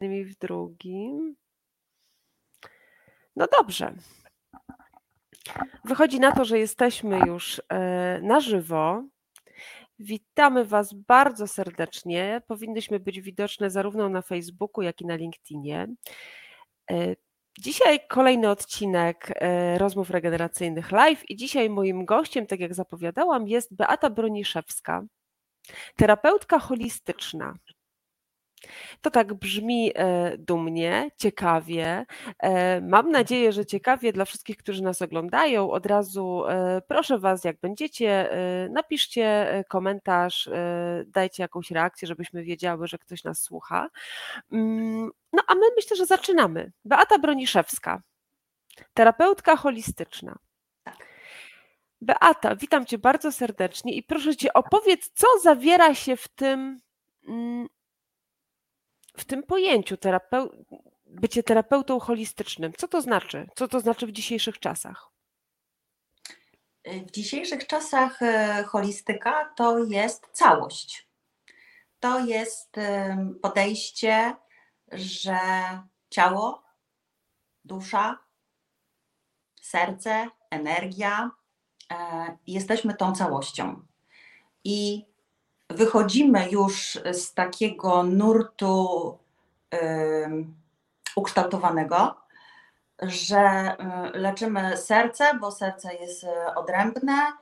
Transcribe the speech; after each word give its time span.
i 0.00 0.24
w 0.24 0.38
drugim. 0.38 1.36
No 3.36 3.46
dobrze. 3.58 3.94
Wychodzi 5.84 6.20
na 6.20 6.32
to, 6.32 6.44
że 6.44 6.58
jesteśmy 6.58 7.18
już 7.26 7.62
e, 7.68 8.20
na 8.22 8.40
żywo. 8.40 9.04
Witamy 9.98 10.64
Was 10.64 10.92
bardzo 10.92 11.46
serdecznie. 11.46 12.42
Powinnyśmy 12.46 13.00
być 13.00 13.20
widoczne 13.20 13.70
zarówno 13.70 14.08
na 14.08 14.22
Facebooku, 14.22 14.82
jak 14.82 15.00
i 15.00 15.06
na 15.06 15.16
LinkedInie. 15.16 15.88
E, 16.90 17.16
dzisiaj 17.58 18.00
kolejny 18.08 18.50
odcinek 18.50 19.32
e, 19.34 19.78
rozmów 19.78 20.10
regeneracyjnych 20.10 20.92
live 20.92 21.30
i 21.30 21.36
dzisiaj 21.36 21.70
moim 21.70 22.04
gościem, 22.04 22.46
tak 22.46 22.60
jak 22.60 22.74
zapowiadałam, 22.74 23.48
jest 23.48 23.74
Beata 23.74 24.10
Broniszewska, 24.10 25.02
terapeutka 25.96 26.58
holistyczna. 26.58 27.54
To 29.00 29.10
tak 29.10 29.34
brzmi 29.34 29.92
e, 29.94 30.38
dumnie, 30.38 31.10
ciekawie. 31.16 32.06
E, 32.38 32.80
mam 32.80 33.10
nadzieję, 33.10 33.52
że 33.52 33.66
ciekawie 33.66 34.12
dla 34.12 34.24
wszystkich, 34.24 34.56
którzy 34.56 34.82
nas 34.82 35.02
oglądają. 35.02 35.70
Od 35.70 35.86
razu 35.86 36.44
e, 36.48 36.82
proszę 36.88 37.18
Was, 37.18 37.44
jak 37.44 37.60
będziecie, 37.60 38.30
napiszcie 38.70 39.64
komentarz, 39.68 40.50
dajcie 41.06 41.42
jakąś 41.42 41.70
reakcję, 41.70 42.08
żebyśmy 42.08 42.42
wiedziały, 42.42 42.86
że 42.86 42.98
ktoś 42.98 43.24
nas 43.24 43.42
słucha. 43.42 43.88
Mm, 44.52 45.10
no 45.32 45.42
a 45.46 45.54
my 45.54 45.66
myślę, 45.76 45.96
że 45.96 46.06
zaczynamy. 46.06 46.72
Beata 46.84 47.18
Broniszewska, 47.18 48.02
terapeutka 48.94 49.56
holistyczna. 49.56 50.36
Tak. 50.82 50.96
Beata, 52.00 52.56
witam 52.56 52.86
Cię 52.86 52.98
bardzo 52.98 53.32
serdecznie 53.32 53.94
i 53.94 54.02
proszę 54.02 54.36
Cię 54.36 54.52
opowiedz, 54.52 55.10
co 55.14 55.26
zawiera 55.42 55.94
się 55.94 56.16
w 56.16 56.28
tym 56.28 56.80
mm, 57.28 57.68
w 59.16 59.24
tym 59.24 59.42
pojęciu 59.42 59.96
terapeu 59.96 60.50
bycie 61.06 61.42
terapeutą 61.42 62.00
holistycznym, 62.00 62.72
co 62.72 62.88
to 62.88 63.02
znaczy? 63.02 63.48
Co 63.56 63.68
to 63.68 63.80
znaczy 63.80 64.06
w 64.06 64.12
dzisiejszych 64.12 64.58
czasach? 64.58 65.10
W 66.84 67.10
dzisiejszych 67.10 67.66
czasach 67.66 68.22
e, 68.22 68.64
holistyka 68.64 69.52
to 69.56 69.84
jest 69.84 70.26
całość. 70.32 71.08
To 72.00 72.18
jest 72.18 72.76
podejście, 73.42 74.34
że 74.92 75.38
ciało, 76.10 76.62
dusza, 77.64 78.18
serce, 79.62 80.28
energia, 80.50 81.30
e, 81.92 82.38
jesteśmy 82.46 82.94
tą 82.94 83.12
całością. 83.12 83.86
I 84.64 85.06
wychodzimy 85.70 86.50
już 86.50 86.98
z 87.12 87.34
takiego 87.34 88.02
nurtu 88.02 89.18
ukształtowanego, 91.16 92.20
że 93.02 93.76
leczymy 94.14 94.76
serce, 94.76 95.34
bo 95.40 95.50
serce 95.50 95.94
jest 95.94 96.24
y, 96.24 96.54
odrębne 96.54 97.32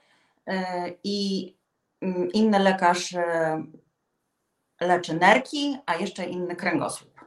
y, 0.49 0.53
i 1.05 1.55
mm, 2.01 2.33
inny 2.33 2.59
lekarz 2.59 3.15
leczy 4.81 5.15
nerki, 5.15 5.79
a 5.87 5.95
jeszcze 5.95 6.25
inny 6.25 6.57
kręgosłup. 6.57 7.21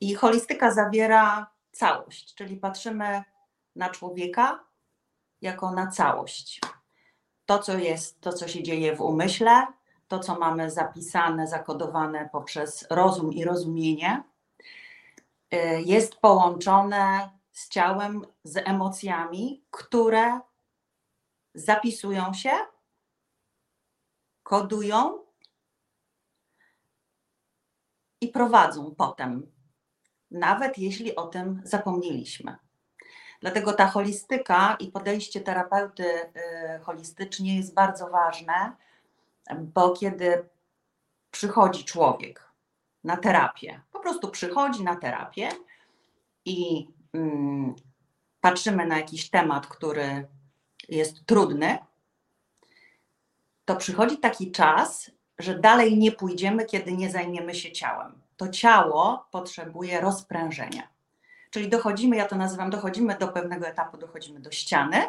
I 0.00 0.14
holistyka 0.14 0.70
zawiera 0.70 1.50
całość, 1.72 2.34
czyli 2.34 2.56
patrzymy 2.56 3.22
na 3.76 3.90
człowieka 3.90 4.64
jako 5.40 5.70
na 5.70 5.86
całość 5.86 6.60
to, 7.46 7.58
co 7.58 7.78
jest, 7.78 8.20
to, 8.20 8.32
co 8.32 8.48
się 8.48 8.62
dzieje 8.62 8.96
w 8.96 9.00
umyśle, 9.00 9.66
to, 10.08 10.18
co 10.18 10.38
mamy 10.38 10.70
zapisane, 10.70 11.46
zakodowane 11.46 12.28
poprzez 12.32 12.86
rozum 12.90 13.32
i 13.32 13.44
rozumienie, 13.44 14.22
y, 15.54 15.82
jest 15.82 16.14
połączone 16.16 17.30
z 17.52 17.68
ciałem, 17.68 18.26
z 18.44 18.56
emocjami, 18.56 19.64
które 19.70 20.40
zapisują 21.54 22.32
się, 22.32 22.50
kodują 24.42 25.18
i 28.20 28.28
prowadzą 28.28 28.94
potem, 28.94 29.52
nawet 30.30 30.78
jeśli 30.78 31.16
o 31.16 31.26
tym 31.26 31.62
zapomnieliśmy. 31.64 32.63
Dlatego 33.44 33.72
ta 33.72 33.86
holistyka 33.86 34.76
i 34.80 34.88
podejście 34.88 35.40
terapeuty 35.40 36.04
y, 36.04 36.30
holistycznie 36.82 37.56
jest 37.56 37.74
bardzo 37.74 38.10
ważne, 38.10 38.72
bo 39.60 39.92
kiedy 39.92 40.48
przychodzi 41.30 41.84
człowiek 41.84 42.48
na 43.04 43.16
terapię, 43.16 43.80
po 43.92 44.00
prostu 44.00 44.28
przychodzi 44.28 44.84
na 44.84 44.96
terapię 44.96 45.48
i 46.44 46.88
mm, 47.12 47.74
patrzymy 48.40 48.86
na 48.86 48.96
jakiś 48.96 49.30
temat, 49.30 49.66
który 49.66 50.26
jest 50.88 51.26
trudny, 51.26 51.78
to 53.64 53.76
przychodzi 53.76 54.18
taki 54.18 54.52
czas, 54.52 55.10
że 55.38 55.58
dalej 55.58 55.98
nie 55.98 56.12
pójdziemy, 56.12 56.64
kiedy 56.64 56.92
nie 56.92 57.10
zajmiemy 57.10 57.54
się 57.54 57.72
ciałem. 57.72 58.22
To 58.36 58.48
ciało 58.48 59.28
potrzebuje 59.30 60.00
rozprężenia. 60.00 60.93
Czyli 61.54 61.68
dochodzimy, 61.68 62.16
ja 62.16 62.26
to 62.26 62.36
nazywam, 62.36 62.70
dochodzimy 62.70 63.16
do 63.18 63.28
pewnego 63.28 63.66
etapu, 63.66 63.96
dochodzimy 63.96 64.40
do 64.40 64.50
ściany 64.50 65.02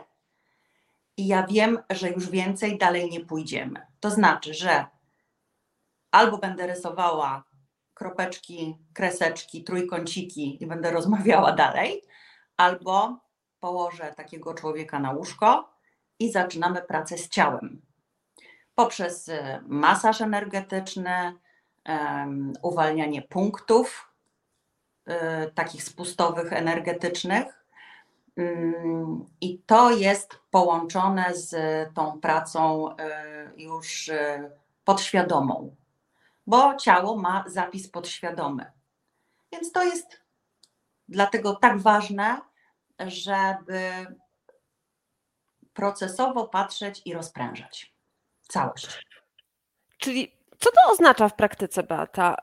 i 1.18 1.28
ja 1.28 1.48
wiem, 1.48 1.80
że 1.90 2.10
już 2.10 2.30
więcej 2.30 2.78
dalej 2.78 3.10
nie 3.10 3.20
pójdziemy. 3.20 3.88
To 4.00 4.12
znaczy, 4.12 4.54
że 4.54 4.86
albo 6.12 6.38
będę 6.38 6.68
rysowała 6.68 7.44
kropeczki, 7.94 8.78
kreseczki, 8.94 9.64
trójkąciki 9.64 10.64
i 10.64 10.68
będę 10.68 10.92
rozmawiała 10.92 11.52
dalej, 11.52 12.02
albo 12.58 13.20
położę 13.60 14.14
takiego 14.18 14.54
człowieka 14.54 15.00
na 15.00 15.12
łóżko 15.12 15.74
i 16.20 16.32
zaczynamy 16.32 16.82
pracę 16.82 17.18
z 17.18 17.30
ciałem. 17.30 17.82
Poprzez 18.76 19.32
masaż 19.68 20.22
energetyczny, 20.22 21.34
um, 21.86 22.54
uwalnianie 22.62 23.22
punktów, 23.22 24.15
takich 25.56 25.84
spustowych, 25.84 26.54
energetycznych. 26.54 27.66
Mm, 28.38 29.26
I 29.42 29.60
to 29.60 29.92
jest 29.92 30.40
połączone 30.52 31.36
z 31.36 31.56
tą 31.94 32.20
pracą 32.20 32.92
y, 32.92 32.96
już 33.58 34.08
y, 34.08 34.52
podświadomą, 34.84 35.76
bo 36.48 36.76
ciało 36.76 37.18
ma 37.18 37.44
zapis 37.48 37.90
podświadomy. 37.90 38.72
Więc 39.52 39.72
to 39.72 39.84
jest 39.84 40.22
dlatego 41.08 41.56
tak 41.56 41.78
ważne, 41.78 42.42
żeby 43.00 43.92
procesowo 45.74 46.48
patrzeć 46.48 47.02
i 47.06 47.14
rozprężać 47.14 47.94
całość. 48.42 49.06
Czyli 49.98 50.32
co 50.60 50.72
to 50.72 50.92
oznacza 50.92 51.30
w 51.30 51.36
praktyce, 51.36 51.84
Beata? 51.84 52.36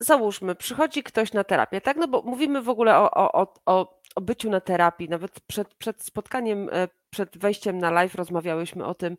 Załóżmy, 0.00 0.54
przychodzi 0.54 1.02
ktoś 1.02 1.32
na 1.32 1.44
terapię, 1.44 1.80
tak? 1.80 1.96
No 1.96 2.08
bo 2.08 2.22
mówimy 2.22 2.62
w 2.62 2.68
ogóle 2.68 2.98
o, 2.98 3.10
o, 3.10 3.54
o, 3.66 4.00
o 4.16 4.20
byciu 4.20 4.50
na 4.50 4.60
terapii. 4.60 5.08
Nawet 5.08 5.40
przed, 5.40 5.74
przed 5.74 6.02
spotkaniem, 6.02 6.68
e, 6.72 6.88
przed 7.10 7.38
wejściem 7.38 7.78
na 7.78 7.90
live 7.90 8.14
rozmawiałyśmy 8.14 8.84
o 8.84 8.94
tym, 8.94 9.16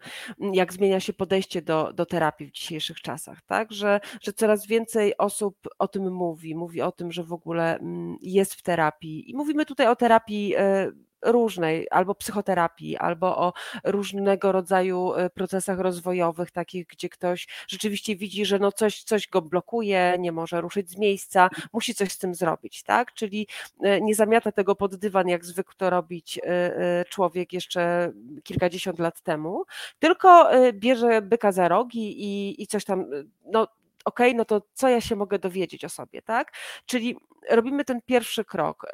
jak 0.54 0.74
zmienia 0.74 1.00
się 1.00 1.14
podejście 1.14 1.62
do, 1.62 1.94
do 1.94 2.06
terapii 2.06 2.48
w 2.48 2.52
dzisiejszych 2.52 3.02
czasach, 3.02 3.42
tak? 3.42 3.72
Że, 3.72 4.00
że 4.22 4.34
coraz 4.34 4.68
więcej 4.68 5.18
osób 5.18 5.58
o 5.80 5.88
tym 5.88 6.14
mówi, 6.14 6.56
mówi 6.56 6.82
o 6.82 6.92
tym, 6.92 7.12
że 7.12 7.24
w 7.24 7.34
ogóle 7.34 7.80
jest 8.22 8.54
w 8.54 8.62
terapii. 8.62 9.32
I 9.32 9.36
mówimy 9.36 9.66
tutaj 9.66 9.88
o 9.88 9.96
terapii 9.96 10.54
e, 10.58 10.92
różnej, 11.22 11.88
albo 11.92 12.16
psychoterapii, 12.16 12.98
albo 12.98 13.38
o 13.38 13.54
różnego 13.84 14.52
rodzaju 14.52 15.14
e, 15.14 15.30
procesach 15.30 15.80
rozwojowych, 15.80 16.52
takich, 16.52 16.88
gdzie 16.88 17.10
ktoś 17.10 17.48
rzeczywiście 17.68 18.16
widzi, 18.16 18.46
że 18.46 18.60
no 18.60 18.72
coś, 18.72 19.04
coś 19.04 19.28
go 19.28 19.42
blokuje, 19.42 20.16
nie 20.20 20.32
może 20.32 20.62
ruszyć 20.62 20.90
z 20.90 20.98
miejsca, 20.98 21.50
musi 21.74 21.96
coś 21.96 22.12
z 22.12 22.18
tym 22.18 22.36
zrobić, 22.36 22.84
tak? 22.84 23.14
Czyli 23.14 23.48
e, 23.84 24.02
nie 24.02 24.16
zamiata 24.16 24.52
tego 24.52 24.76
pod 24.76 24.96
dywan, 24.96 25.28
jak 25.28 25.46
zwykł 25.46 25.74
to 25.78 25.90
robić 25.90 26.40
e, 26.44 27.06
człowiek 27.10 27.54
jeszcze 27.54 28.12
kilkadziesiąt 28.44 29.00
lat 29.00 29.22
temu, 29.22 29.64
tylko 30.00 30.50
bierze 30.74 31.22
byka 31.22 31.52
za 31.52 31.68
rogi 31.68 32.24
i, 32.24 32.64
i 32.64 32.68
coś 32.68 32.86
tam, 32.86 33.06
no 33.46 33.68
okay, 34.06 34.34
no 34.34 34.46
to 34.46 34.62
co 34.74 34.90
ja 34.90 35.02
się 35.02 35.16
mogę 35.16 35.40
dowiedzieć 35.40 35.86
o 35.86 35.90
sobie, 35.90 36.22
tak? 36.22 36.52
Czyli 36.86 37.18
robimy 37.50 37.86
ten 37.86 38.02
pierwszy 38.02 38.46
krok. 38.46 38.86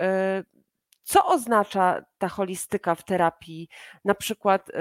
Co 1.04 1.26
oznacza 1.26 2.06
ta 2.18 2.30
holistyka 2.30 2.96
w 2.96 3.06
terapii? 3.06 3.70
Na 4.06 4.16
przykład 4.16 4.70
y, 4.70 4.74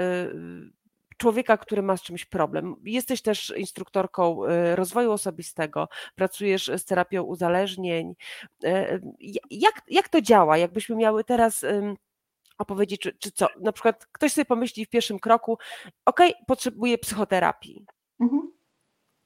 człowieka, 1.17 1.57
który 1.57 1.81
ma 1.81 1.97
z 1.97 2.01
czymś 2.01 2.25
problem. 2.25 2.75
Jesteś 2.83 3.21
też 3.21 3.53
instruktorką 3.57 4.45
y, 4.45 4.75
rozwoju 4.75 5.11
osobistego, 5.11 5.87
pracujesz 6.15 6.71
z 6.77 6.85
terapią 6.85 7.23
uzależnień. 7.23 8.15
Y, 8.63 9.01
jak, 9.51 9.81
jak 9.87 10.09
to 10.09 10.21
działa? 10.21 10.57
Jakbyśmy 10.57 10.95
miały 10.95 11.23
teraz 11.23 11.65
opowiedzieć, 12.57 13.01
czy, 13.01 13.13
czy 13.13 13.31
co? 13.31 13.47
Na 13.61 13.71
przykład 13.71 14.05
ktoś 14.11 14.33
sobie 14.33 14.45
pomyśli 14.45 14.85
w 14.85 14.89
pierwszym 14.89 15.19
kroku, 15.19 15.57
ok, 16.05 16.19
potrzebuję 16.47 16.97
psychoterapii. 16.97 17.85
Mhm. 18.19 18.51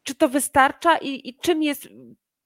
czy 0.04 0.16
to 0.16 0.30
wystarcza 0.30 0.98
i, 0.98 1.30
i 1.30 1.38
czym 1.40 1.64
jest 1.64 1.88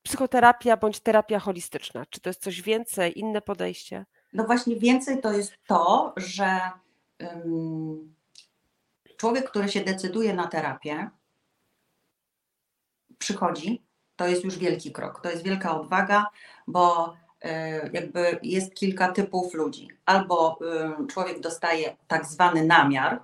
psychoterapia 0.04 0.78
bądź 0.78 1.00
terapia 1.00 1.40
holistyczna? 1.40 2.06
Czy 2.06 2.22
to 2.22 2.30
jest 2.30 2.42
coś 2.42 2.62
więcej, 2.62 3.20
inne 3.20 3.42
podejście? 3.42 4.06
No 4.34 4.44
właśnie 4.44 4.76
więcej 4.76 5.22
to 5.22 5.34
jest 5.34 5.54
to, 5.68 6.14
że 6.18 6.60
um, 7.20 8.16
człowiek, 9.18 9.50
który 9.50 9.70
się 9.70 9.82
decyduje 9.82 10.34
na 10.34 10.48
terapię, 10.48 11.10
przychodzi, 13.18 13.84
to 14.16 14.28
jest 14.28 14.44
już 14.44 14.58
wielki 14.58 14.92
krok, 14.92 15.22
to 15.22 15.30
jest 15.30 15.44
wielka 15.44 15.80
odwaga, 15.80 16.26
bo 16.68 17.14
e, 17.42 17.90
jakby 17.94 18.40
jest 18.44 18.74
kilka 18.74 19.12
typów 19.12 19.54
ludzi. 19.54 19.88
Albo 20.06 20.60
człowiek 21.10 21.40
dostaje 21.40 21.98
tak 22.08 22.26
zwany 22.26 22.66
namiar 22.66 23.24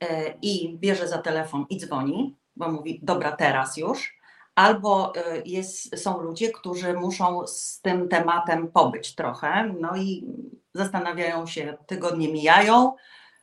e, 0.00 0.34
i 0.42 0.78
bierze 0.78 1.08
za 1.08 1.18
telefon 1.18 1.66
i 1.70 1.76
dzwoni, 1.76 2.36
bo 2.56 2.68
mówi, 2.72 3.00
dobra, 3.02 3.32
teraz 3.32 3.76
już. 3.76 4.13
Albo 4.54 5.12
e, 5.16 5.42
jest, 5.44 5.98
są 5.98 6.22
ludzie, 6.22 6.52
którzy 6.52 6.92
muszą 6.92 7.46
z 7.46 7.80
tym 7.80 8.08
tematem 8.08 8.68
pobyć 8.68 9.14
trochę, 9.14 9.74
no 9.80 9.96
i 9.96 10.26
zastanawiają 10.74 11.46
się, 11.46 11.76
tygodnie 11.86 12.32
mijają, 12.32 12.96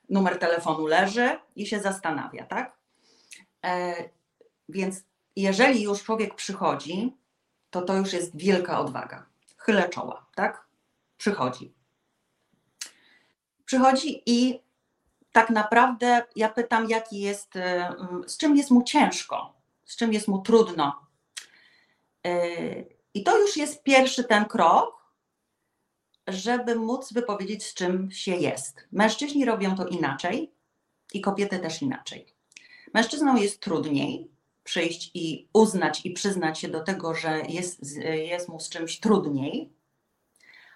numer 0.10 0.40
telefonu 0.40 0.88
leży 0.88 1.30
i 1.56 1.66
się 1.66 1.80
zastanawia, 1.80 2.46
tak? 2.46 2.78
Więc 4.69 5.04
jeżeli 5.36 5.81
już 5.81 6.04
człowiek 6.04 6.36
przychodzi, 6.36 7.18
to 7.69 7.81
to 7.81 7.94
już 7.94 8.13
jest 8.13 8.38
wielka 8.38 8.80
odwaga. 8.80 9.25
Chylę 9.58 9.90
czoła, 9.90 10.25
tak? 10.36 10.66
Przychodzi. 11.18 11.74
Przychodzi 13.66 14.24
i 14.25 14.60
tak 15.31 15.50
naprawdę 15.50 16.25
ja 16.36 16.50
pytam, 16.50 16.90
jaki 16.90 17.19
jest, 17.19 17.56
y, 17.56 17.62
z 18.28 18.38
czym 18.38 18.58
jest 18.58 18.72
mu 18.72 18.84
ciężko, 18.84 19.54
z 19.91 19.95
czym 19.95 20.13
jest 20.13 20.27
mu 20.27 20.41
trudno. 20.41 21.05
Y, 22.27 22.95
I 23.13 23.23
to 23.23 23.39
już 23.39 23.57
jest 23.57 23.83
pierwszy 23.83 24.23
ten 24.23 24.45
krok, 24.45 25.15
żeby 26.27 26.75
móc 26.75 27.13
wypowiedzieć, 27.13 27.65
z 27.65 27.73
czym 27.73 28.11
się 28.11 28.35
jest. 28.35 28.88
Mężczyźni 28.91 29.45
robią 29.45 29.75
to 29.75 29.88
inaczej 29.88 30.51
i 31.13 31.21
kobiety 31.21 31.59
też 31.59 31.81
inaczej. 31.81 32.25
Mężczyznom 32.93 33.38
jest 33.38 33.59
trudniej, 33.59 34.31
przyjść 34.63 35.11
i 35.13 35.47
uznać 35.53 36.05
i 36.05 36.11
przyznać 36.11 36.59
się 36.59 36.67
do 36.67 36.79
tego, 36.79 37.15
że 37.15 37.41
jest, 37.49 37.97
jest 38.05 38.49
mu 38.49 38.59
z 38.59 38.69
czymś 38.69 38.99
trudniej, 38.99 39.73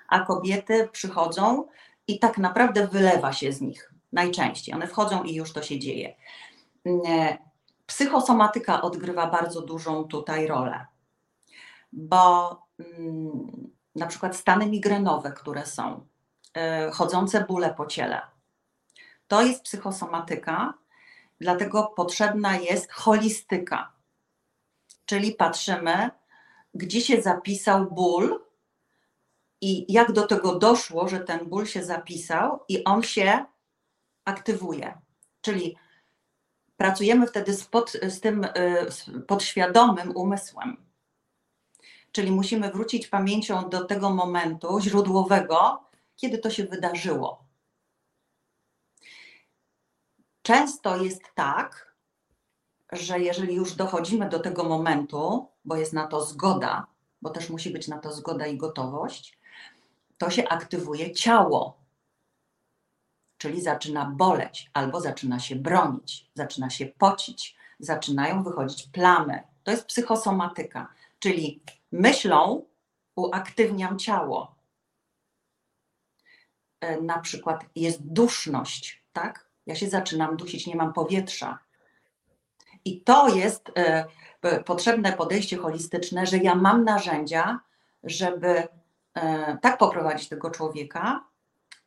a 0.07 0.19
kobiety 0.19 0.89
przychodzą 0.91 1.67
i 2.07 2.19
tak 2.19 2.38
naprawdę 2.38 2.88
wylewa 2.88 3.33
się 3.33 3.53
z 3.53 3.62
nich 3.62 3.94
najczęściej. 4.12 4.75
One 4.75 4.88
wchodzą 4.88 5.23
i 5.23 5.35
już 5.35 5.53
to 5.53 5.62
się 5.62 5.79
dzieje. 5.79 6.15
Psychosomatyka 7.86 8.82
odgrywa 8.82 9.28
bardzo 9.28 9.62
dużą 9.62 10.04
tutaj 10.04 10.48
rolę, 10.48 10.86
bo 11.92 12.50
mm, 12.80 13.72
na 13.96 14.08
przykład 14.08 14.36
stany 14.36 14.66
migrenowe, 14.66 15.32
które 15.32 15.66
są, 15.66 16.08
e, 16.54 16.92
chodzące 16.92 17.46
bóle 17.46 17.74
po 17.74 17.86
ciele, 17.86 18.22
to 19.28 19.42
jest 19.42 19.64
psychosomatyka, 19.64 20.74
Dlatego 21.42 21.94
potrzebna 21.96 22.58
jest 22.58 22.92
holistyka, 22.92 23.94
czyli 25.06 25.32
patrzymy, 25.32 26.10
gdzie 26.74 27.02
się 27.02 27.22
zapisał 27.22 27.92
ból 27.92 28.46
i 29.62 29.94
jak 29.94 30.12
do 30.12 30.28
tego 30.28 30.60
doszło, 30.60 31.08
że 31.08 31.20
ten 31.20 31.50
ból 31.50 31.66
się 31.66 31.84
zapisał 31.84 32.60
i 32.68 32.84
on 32.84 33.04
się 33.04 33.46
aktywuje. 34.26 35.02
Czyli 35.42 35.78
pracujemy 36.77 37.27
wtedy 37.27 37.54
z, 37.54 37.66
pod, 37.66 37.92
z 37.92 38.19
tym 38.19 38.48
z 38.89 39.12
podświadomym 39.27 40.12
umysłem. 40.16 40.77
Czyli 42.12 42.31
musimy 42.31 42.72
wrócić 42.72 43.07
pamięcią 43.07 43.69
do 43.69 43.86
tego 43.86 44.10
momentu 44.10 44.80
źródłowego, 44.80 45.83
kiedy 46.16 46.38
to 46.38 46.50
się 46.50 46.63
wydarzyło. 46.63 47.45
Często 50.42 51.04
jest 51.04 51.24
tak, 51.36 51.95
że 52.92 53.19
jeżeli 53.19 53.56
już 53.56 53.75
dochodzimy 53.75 54.30
do 54.30 54.39
tego 54.39 54.63
momentu, 54.63 55.48
bo 55.66 55.75
jest 55.75 55.94
na 55.94 56.07
to 56.07 56.22
zgoda, 56.25 56.88
bo 57.22 57.30
też 57.30 57.50
musi 57.50 57.69
być 57.69 57.88
na 57.88 57.98
to 57.98 58.12
zgoda 58.12 58.48
i 58.48 58.57
gotowość, 58.57 59.39
to 60.18 60.30
się 60.30 60.48
aktywuje 60.48 61.12
ciało. 61.12 61.85
Czyli 63.45 63.62
zaczyna 63.62 64.06
boleć, 64.06 64.69
albo 64.74 65.01
zaczyna 65.01 65.39
się 65.39 65.56
bronić, 65.56 66.31
zaczyna 66.33 66.69
się 66.69 66.86
pocić, 66.86 67.56
zaczynają 67.80 68.44
wychodzić 68.44 68.88
plamy. 68.88 69.44
To 69.63 69.71
jest 69.71 69.86
psychosomatyka, 69.86 70.88
czyli 71.19 71.63
myślą 71.92 72.65
uaktywniam 73.15 74.00
ciało. 74.00 74.56
E, 76.81 77.01
na 77.01 77.19
przykład 77.19 77.65
jest 77.75 78.01
duszność, 78.01 79.03
tak? 79.13 79.50
Ja 79.65 79.75
się 79.75 79.89
zaczynam 79.89 80.38
dusić, 80.38 80.68
nie 80.68 80.75
mam 80.75 80.94
powietrza. 80.94 81.59
I 82.86 83.01
to 83.01 83.36
jest 83.36 83.71
e, 83.75 84.06
potrzebne 84.65 85.13
podejście 85.13 85.57
holistyczne, 85.57 86.25
że 86.25 86.38
ja 86.38 86.56
mam 86.56 86.83
narzędzia, 86.83 87.59
żeby 88.03 88.68
e, 89.13 89.57
tak 89.62 89.77
poprowadzić 89.77 90.30
tego 90.30 90.51
człowieka, 90.51 91.24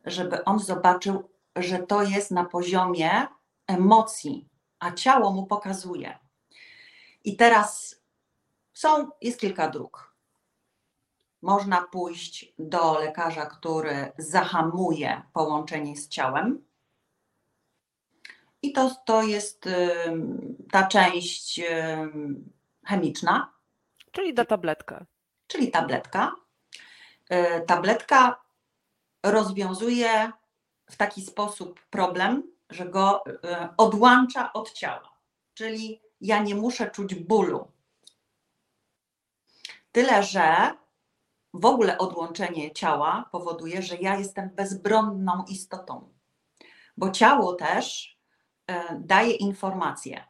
żeby 0.05 0.45
on 0.45 0.59
zobaczył, 0.59 1.29
że 1.63 1.79
to 1.79 2.03
jest 2.03 2.31
na 2.31 2.45
poziomie 2.45 3.27
emocji, 3.67 4.49
a 4.79 4.93
ciało 4.93 5.33
mu 5.33 5.47
pokazuje. 5.47 6.19
I 7.25 7.37
teraz 7.37 8.01
są, 8.73 9.11
jest 9.21 9.41
kilka 9.41 9.69
dróg. 9.69 10.15
Można 11.43 11.83
pójść 11.83 12.55
do 12.59 12.99
lekarza, 12.99 13.47
który 13.47 14.13
zahamuje 14.19 15.23
połączenie 15.33 15.97
z 15.97 16.09
ciałem, 16.09 16.69
i 18.63 18.73
to, 18.73 18.91
to 19.05 19.23
jest 19.23 19.69
ta 20.71 20.87
część 20.87 21.61
chemiczna. 22.85 23.53
Czyli 24.13 24.35
ta 24.35 24.45
tabletka. 24.45 25.07
Czyli 25.47 25.71
tabletka. 25.71 26.35
Y, 27.33 27.67
tabletka 27.67 28.45
rozwiązuje 29.23 30.33
w 30.91 30.97
taki 30.97 31.23
sposób 31.23 31.81
problem, 31.91 32.43
że 32.71 32.89
go 32.89 33.27
y, 33.27 33.33
odłącza 33.77 34.53
od 34.53 34.73
ciała. 34.73 35.19
Czyli 35.55 36.03
ja 36.21 36.43
nie 36.43 36.55
muszę 36.55 36.91
czuć 36.91 37.15
bólu. 37.15 37.73
Tyle, 39.93 40.23
że 40.23 40.75
w 41.55 41.67
ogóle 41.67 41.99
odłączenie 41.99 42.73
ciała 42.73 43.29
powoduje, 43.33 43.83
że 43.83 43.97
ja 43.97 44.17
jestem 44.17 44.51
bezbronną 44.51 45.45
istotą. 45.49 46.15
Bo 46.97 47.11
ciało 47.11 47.55
też 47.55 48.19
E, 48.69 49.01
daje 49.01 49.33
informacje. 49.33 50.25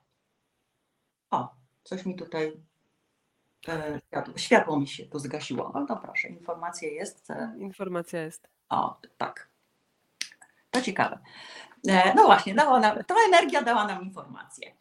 O, 1.30 1.54
coś 1.84 2.06
mi 2.06 2.16
tutaj 2.16 2.60
e, 3.68 4.00
światło, 4.36 4.80
mi 4.80 4.88
się 4.88 5.06
tu 5.06 5.18
zgasiło. 5.18 5.72
No 5.88 5.96
proszę, 5.96 6.28
informacja 6.28 6.88
jest. 6.88 7.28
Informacja 7.58 8.22
jest. 8.22 8.48
O, 8.68 9.00
tak. 9.16 9.47
To 10.70 10.82
ciekawe. 10.82 11.18
E, 11.88 12.14
no 12.14 12.24
właśnie, 12.24 12.54
dała 12.54 12.80
nam, 12.80 13.04
ta 13.04 13.14
energia 13.26 13.62
dała 13.62 13.86
nam 13.86 14.02
informację. 14.02 14.74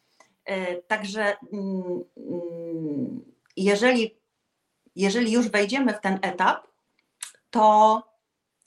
Także 0.88 1.38
mm, 1.53 2.03
mm, 2.17 3.34
jeżeli, 3.58 4.17
jeżeli 4.96 5.32
już 5.32 5.50
wejdziemy 5.50 5.94
w 5.94 6.01
ten 6.01 6.20
etap, 6.22 6.67
to 7.50 8.03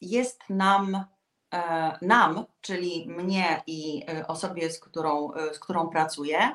jest 0.00 0.41
nam 0.49 1.05
E, 1.55 1.99
nam, 2.03 2.45
czyli 2.61 3.09
mnie 3.09 3.62
i 3.67 4.05
e, 4.09 4.27
osobie, 4.27 4.71
z 4.71 4.81
którą, 4.81 5.33
e, 5.35 5.55
z 5.55 5.59
którą 5.59 5.89
pracuję, 5.89 6.55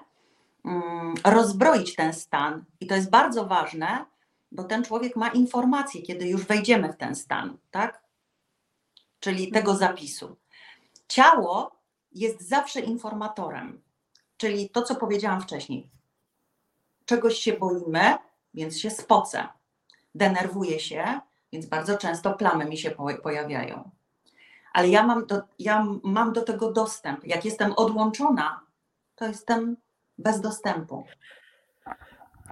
mm, 0.65 1.13
rozbroić 1.25 1.95
ten 1.95 2.13
stan. 2.13 2.65
I 2.79 2.88
to 2.88 2.95
jest 2.95 3.10
bardzo 3.10 3.45
ważne, 3.45 4.05
bo 4.51 4.63
ten 4.63 4.84
człowiek 4.84 5.15
ma 5.15 5.29
informacje, 5.29 6.01
kiedy 6.01 6.27
już 6.27 6.45
wejdziemy 6.45 6.93
w 6.93 6.98
ten 6.98 7.15
stan, 7.15 7.57
tak? 7.72 8.03
Czyli 9.19 9.51
tego 9.51 9.72
mhm. 9.72 9.89
zapisu. 9.89 10.36
Ciało 11.07 11.79
jest 12.12 12.41
zawsze 12.41 12.79
informatorem, 12.79 13.81
czyli 14.38 14.69
to, 14.69 14.81
co 14.81 14.95
powiedziałam 14.95 15.41
wcześniej. 15.41 15.89
Czegoś 17.05 17.39
się 17.39 17.53
boimy, 17.53 18.15
więc 18.53 18.79
się 18.79 18.89
spocę. 18.89 19.47
Denerwuję 20.15 20.79
się, 20.79 21.19
więc 21.51 21.65
bardzo 21.65 21.97
często 21.97 22.33
plamy 22.33 22.65
mi 22.65 22.77
się 22.77 22.91
pojawiają 23.24 23.91
ale 24.75 24.89
ja 24.89 25.03
mam, 25.03 25.25
do, 25.25 25.41
ja 25.59 25.85
mam 26.03 26.33
do 26.33 26.41
tego 26.41 26.71
dostęp. 26.71 27.24
Jak 27.24 27.45
jestem 27.45 27.74
odłączona, 27.74 28.62
to 29.15 29.27
jestem 29.27 29.77
bez 30.17 30.41
dostępu. 30.41 31.03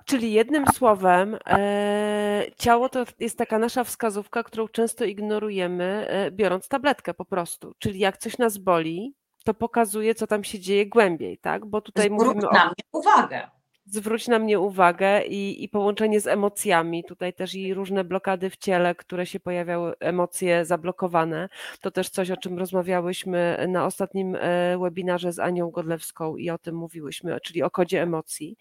Czyli 0.06 0.34
jednym 0.34 0.66
słowem, 0.68 1.38
e, 1.48 2.46
ciało 2.58 2.90
to 2.90 3.06
jest 3.20 3.38
taka 3.38 3.60
nasza 3.60 3.84
wskazówka, 3.84 4.44
którą 4.44 4.68
często 4.68 5.06
ignorujemy, 5.06 6.08
e, 6.10 6.32
biorąc 6.32 6.68
tabletkę 6.68 7.14
po 7.14 7.26
prostu. 7.26 7.74
Czyli 7.80 8.00
jak 8.00 8.18
coś 8.18 8.38
nas 8.38 8.58
boli, 8.58 9.16
to 9.44 9.54
pokazuje, 9.54 10.16
co 10.16 10.28
tam 10.28 10.44
się 10.44 10.60
dzieje 10.60 10.86
głębiej, 10.86 11.38
tak? 11.38 11.66
Bo 11.66 11.82
tutaj 11.82 12.06
Zwróć 12.06 12.20
mówimy 12.26 12.42
na 12.42 12.64
o... 12.64 12.66
mnie 12.66 12.84
uwagę. 12.92 13.48
Zwróć 13.86 14.28
na 14.28 14.40
mnie 14.40 14.60
uwagę 14.60 15.26
i, 15.26 15.64
i 15.64 15.70
połączenie 15.70 16.22
z 16.22 16.28
emocjami. 16.28 17.04
Tutaj 17.04 17.34
też 17.34 17.56
i 17.56 17.74
różne 17.74 18.04
blokady 18.04 18.50
w 18.50 18.58
ciele, 18.58 18.96
które 18.96 19.26
się 19.26 19.40
pojawiały, 19.40 19.94
emocje 20.00 20.66
zablokowane. 20.66 21.50
To 21.82 21.92
też 21.92 22.10
coś, 22.10 22.32
o 22.32 22.38
czym 22.38 22.60
rozmawiałyśmy 22.60 23.66
na 23.68 23.86
ostatnim 23.86 24.36
e, 24.36 24.78
webinarze 24.78 25.32
z 25.32 25.40
Anią 25.40 25.72
Godlewską 25.72 26.38
i 26.38 26.50
o 26.50 26.58
tym 26.58 26.76
mówiłyśmy, 26.76 27.40
czyli 27.44 27.64
o 27.64 27.70
kodzie 27.70 28.02
emocji. 28.02 28.58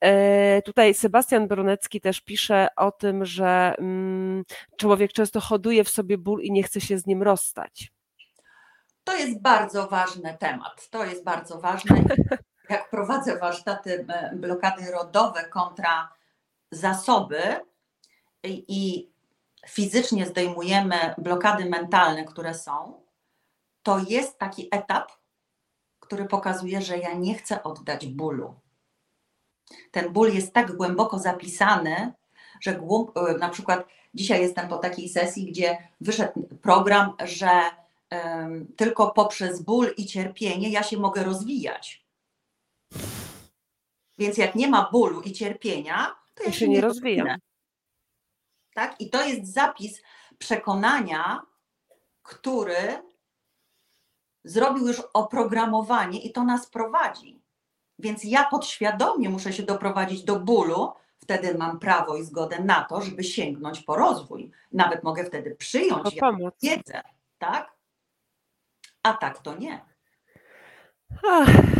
E, 0.00 0.62
tutaj 0.62 0.94
Sebastian 0.94 1.48
Brunecki 1.48 2.00
też 2.00 2.20
pisze 2.20 2.68
o 2.76 2.92
tym, 2.92 3.24
że 3.24 3.74
mm, 3.78 4.44
człowiek 4.76 5.12
często 5.12 5.40
hoduje 5.40 5.84
w 5.84 5.88
sobie 5.88 6.18
ból 6.18 6.42
i 6.42 6.52
nie 6.52 6.62
chce 6.62 6.80
się 6.80 6.98
z 6.98 7.06
nim 7.06 7.22
rozstać. 7.22 7.92
To 9.04 9.16
jest 9.16 9.42
bardzo 9.42 9.86
ważny 9.88 10.36
temat. 10.40 10.88
To 10.90 11.04
jest 11.04 11.24
bardzo 11.24 11.60
ważne. 11.60 11.96
Jak 12.70 12.90
prowadzę 12.90 13.38
warsztaty 13.38 14.06
e, 14.08 14.36
blokady 14.36 14.90
rodowe 14.90 15.44
kontra 15.44 16.12
zasoby 16.70 17.40
i, 18.44 19.10
fizycznie 19.68 20.26
zdejmujemy 20.26 21.14
blokady 21.18 21.64
mentalne, 21.64 22.24
które 22.24 22.54
są, 22.54 23.02
to 23.82 23.98
jest 24.08 24.38
taki 24.38 24.68
etap, 24.70 25.12
który 26.00 26.24
pokazuje, 26.24 26.82
że 26.82 26.98
ja 26.98 27.14
nie 27.14 27.34
chcę 27.34 27.62
oddać 27.62 28.06
bólu. 28.06 28.54
Ten 29.90 30.12
ból 30.12 30.34
jest 30.34 30.52
tak 30.52 30.72
głęboko 30.72 31.18
zapisany, 31.18 32.12
że 32.60 32.70
e, 32.70 33.38
na 33.38 33.48
przykład 33.48 33.84
dzisiaj 34.14 34.40
jestem 34.40 34.68
po 34.68 34.78
takiej 34.78 35.08
sesji, 35.08 35.46
gdzie 35.46 35.78
wyszedł 36.00 36.48
program, 36.62 37.12
że 37.24 37.50
tylko 38.76 39.10
poprzez 39.10 39.62
ból 39.62 39.94
i 39.96 40.06
cierpienie 40.06 40.70
ja 40.70 40.82
się 40.82 40.96
mogę 40.96 41.24
rozwijać. 41.24 42.04
Więc 44.20 44.38
jak 44.38 44.54
nie 44.54 44.68
ma 44.68 44.90
bólu 44.92 45.20
i 45.20 45.32
cierpienia, 45.32 46.16
to 46.34 46.44
ja 46.44 46.52
się, 46.52 46.58
się 46.58 46.68
nie 46.68 46.80
rozwijam. 46.80 47.38
Tak? 48.74 49.00
I 49.00 49.10
to 49.10 49.24
jest 49.24 49.52
zapis 49.52 50.02
przekonania, 50.38 51.42
który 52.22 53.02
zrobił 54.44 54.86
już 54.86 55.00
oprogramowanie 55.12 56.20
i 56.20 56.32
to 56.32 56.44
nas 56.44 56.66
prowadzi. 56.66 57.42
Więc 57.98 58.24
ja 58.24 58.44
podświadomie 58.44 59.28
muszę 59.28 59.52
się 59.52 59.62
doprowadzić 59.62 60.24
do 60.24 60.40
bólu, 60.40 60.92
wtedy 61.18 61.58
mam 61.58 61.78
prawo 61.78 62.16
i 62.16 62.24
zgodę 62.24 62.64
na 62.64 62.84
to, 62.84 63.02
żeby 63.02 63.24
sięgnąć 63.24 63.80
po 63.80 63.96
rozwój. 63.96 64.50
Nawet 64.72 65.02
mogę 65.02 65.24
wtedy 65.24 65.56
przyjąć 65.56 66.16
wiedzę, 66.62 67.02
tak? 67.38 67.72
A 69.02 69.14
tak 69.14 69.38
to 69.38 69.54
nie. 69.54 69.84
Ach. 71.28 71.79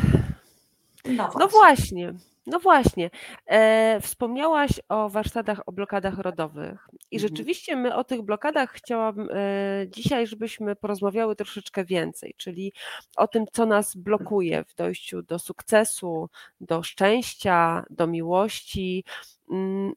No, 1.05 1.31
no 1.39 1.49
właśnie. 1.49 2.07
No 2.07 2.19
właśnie. 2.19 2.31
No 2.47 2.61
właśnie. 2.61 3.11
E, 3.47 4.01
wspomniałaś 4.01 4.71
o 4.89 5.09
warsztatach 5.09 5.61
o 5.67 5.73
blokadach 5.73 6.19
rodowych 6.19 6.89
i 7.11 7.17
mhm. 7.17 7.29
rzeczywiście 7.29 7.77
my 7.77 7.95
o 7.95 8.05
tych 8.05 8.23
blokadach 8.23 8.73
chciałam 8.73 9.29
e, 9.31 9.87
dzisiaj, 9.89 10.27
żebyśmy 10.27 10.77
porozmawiały 10.77 11.37
troszeczkę 11.37 11.85
więcej, 11.85 12.35
czyli 12.37 12.73
o 13.17 13.29
tym, 13.29 13.45
co 13.53 13.67
nas 13.67 13.97
blokuje 13.97 14.65
w 14.65 14.75
dojściu 14.75 15.23
do 15.23 15.39
sukcesu, 15.39 16.29
do 16.61 16.83
szczęścia, 16.83 17.85
do 17.91 18.07
miłości, 18.07 19.05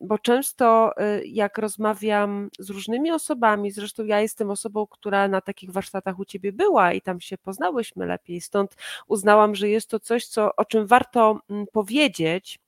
bo 0.01 0.19
często 0.19 0.91
y, 1.22 1.25
jak 1.25 1.57
rozmawiam 1.57 2.50
z 2.60 2.69
różnymi 2.69 3.12
osobami, 3.12 3.72
zresztą 3.72 4.05
ja 4.05 4.22
jestem 4.22 4.51
osobą, 4.51 4.88
która 4.88 5.27
na 5.27 5.41
takich 5.41 5.72
warsztatach 5.72 6.19
u 6.19 6.25
ciebie 6.25 6.51
była 6.51 6.93
i 6.93 7.01
tam 7.01 7.22
się 7.22 7.38
poznałyśmy 7.38 8.05
lepiej, 8.05 8.41
stąd 8.41 8.75
uznałam, 9.07 9.55
że 9.55 9.69
jest 9.69 9.89
to 9.89 10.00
coś, 10.00 10.27
co, 10.27 10.55
o 10.55 10.65
czym 10.65 10.88
warto 10.88 11.39
mm, 11.50 11.65
powiedzieć, 11.72 12.60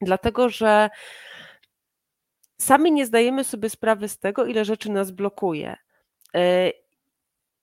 dlatego 0.00 0.48
że 0.48 0.90
sami 2.60 2.92
nie 2.92 3.06
zdajemy 3.06 3.44
sobie 3.44 3.70
sprawy 3.70 4.08
z 4.08 4.18
tego, 4.18 4.46
ile 4.46 4.64
rzeczy 4.64 4.90
nas 4.90 5.10
blokuje. 5.10 5.76
Y, 6.36 6.72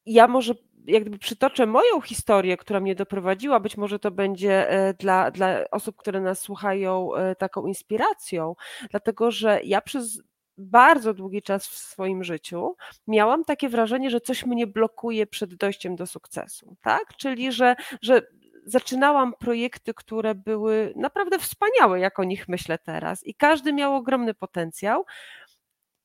ja 0.06 0.28
może 0.28 0.54
jak 0.88 1.04
przytoczę 1.20 1.66
moją 1.66 2.02
historię, 2.02 2.58
która 2.58 2.80
mnie 2.80 2.96
doprowadziła, 2.96 3.60
być 3.60 3.78
może 3.78 4.00
to 4.00 4.12
będzie 4.12 4.70
e, 4.70 4.94
dla, 4.94 5.32
dla 5.32 5.70
osób, 5.72 5.96
które 5.96 6.22
nas 6.22 6.40
słuchają, 6.40 7.16
e, 7.16 7.36
taką 7.36 7.66
inspiracją, 7.66 8.56
dlatego 8.92 9.32
że 9.32 9.60
ja 9.64 9.82
przez 9.82 10.22
bardzo 10.58 11.14
długi 11.14 11.42
czas 11.42 11.68
w 11.68 11.78
swoim 11.78 12.24
życiu 12.24 12.76
miałam 13.08 13.44
takie 13.44 13.70
wrażenie, 13.70 14.10
że 14.10 14.22
coś 14.22 14.46
mnie 14.46 14.68
blokuje 14.68 15.28
przed 15.28 15.56
dojściem 15.56 15.96
do 15.96 16.08
sukcesu, 16.08 16.76
tak? 16.82 17.04
Czyli, 17.18 17.52
że, 17.52 17.76
że 18.02 18.22
zaczynałam 18.66 19.34
projekty, 19.40 19.94
które 19.94 20.36
były 20.36 20.94
naprawdę 20.96 21.40
wspaniałe, 21.40 22.00
jak 22.00 22.20
o 22.20 22.24
nich 22.24 22.48
myślę 22.48 22.78
teraz, 22.78 23.28
i 23.28 23.36
każdy 23.36 23.74
miał 23.74 23.96
ogromny 23.96 24.34
potencjał. 24.34 25.06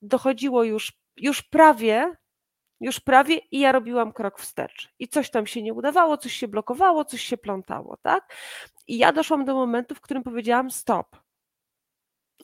Dochodziło 0.03 0.65
już, 0.65 0.93
już 1.17 1.43
prawie 1.43 2.17
już 2.81 3.01
prawie 3.01 3.37
i 3.37 3.61
ja 3.61 3.73
robiłam 3.73 4.13
krok 4.13 4.39
wstecz. 4.39 4.93
I 4.99 5.09
coś 5.09 5.31
tam 5.31 5.47
się 5.47 5.63
nie 5.63 5.75
udawało, 5.75 6.17
coś 6.17 6.33
się 6.33 6.49
blokowało, 6.49 7.05
coś 7.05 7.23
się 7.23 7.37
plątało, 7.37 7.97
tak? 8.03 8.35
I 8.87 8.99
ja 8.99 9.13
doszłam 9.13 9.45
do 9.45 9.55
momentu, 9.55 9.95
w 9.95 10.01
którym 10.01 10.23
powiedziałam 10.23 10.71
stop. 10.71 11.17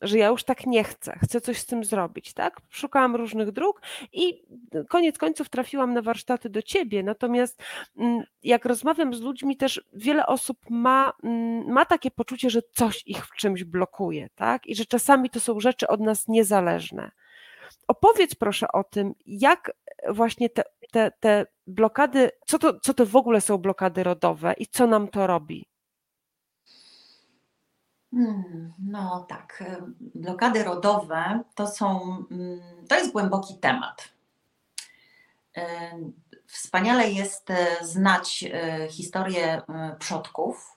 Że 0.03 0.19
ja 0.19 0.29
już 0.29 0.45
tak 0.45 0.67
nie 0.67 0.85
chcę, 0.85 1.19
chcę 1.23 1.41
coś 1.41 1.59
z 1.59 1.67
tym 1.67 1.85
zrobić, 1.85 2.33
tak? 2.33 2.61
Szukałam 2.71 3.17
różnych 3.17 3.51
dróg 3.51 3.83
i 4.13 4.43
koniec 4.89 5.19
końców 5.19 5.49
trafiłam 5.49 5.95
na 5.95 6.03
warsztaty 6.03 6.51
do 6.51 6.63
ciebie. 6.63 7.03
Natomiast 7.03 7.63
mm, 7.99 8.23
jak 8.43 8.65
rozmawiam 8.65 9.15
z 9.15 9.21
ludźmi, 9.21 9.57
też 9.57 9.85
wiele 9.93 10.27
osób 10.27 10.59
ma, 10.71 11.13
mm, 11.23 11.73
ma 11.73 11.85
takie 11.85 12.11
poczucie, 12.11 12.51
że 12.51 12.61
coś 12.73 13.03
ich 13.07 13.27
w 13.27 13.37
czymś 13.37 13.65
blokuje, 13.65 14.29
tak? 14.35 14.67
I 14.67 14.75
że 14.75 14.87
czasami 14.87 15.31
to 15.31 15.41
są 15.41 15.61
rzeczy 15.61 15.89
od 15.89 16.01
nas 16.01 16.29
niezależne. 16.29 17.11
Opowiedz 17.89 18.35
proszę 18.35 18.73
o 18.73 18.85
tym, 18.85 19.15
jak 19.27 19.73
właśnie 20.09 20.51
te, 20.51 20.63
te, 20.93 21.13
te 21.21 21.47
blokady, 21.67 22.31
co 22.47 22.59
to, 22.59 22.81
co 22.81 22.95
to 22.95 23.07
w 23.07 23.17
ogóle 23.17 23.41
są 23.41 23.59
blokady 23.59 24.03
rodowe 24.03 24.55
i 24.59 24.67
co 24.67 24.87
nam 24.87 25.09
to 25.09 25.27
robi? 25.27 25.69
Hmm, 28.11 28.73
no 28.79 29.27
tak, 29.29 29.65
blokady 30.01 30.65
rodowe 30.65 31.41
to 31.55 31.67
są, 31.67 32.17
mm, 32.31 32.61
to 32.89 32.95
jest 32.95 33.13
głęboki 33.13 33.59
temat. 33.59 34.17
Wspaniale 36.47 37.11
jest 37.11 37.51
e, 37.51 37.67
znać 37.83 38.45
e, 38.53 38.89
historię 38.89 39.63
e, 39.69 39.97
przodków, 39.99 40.77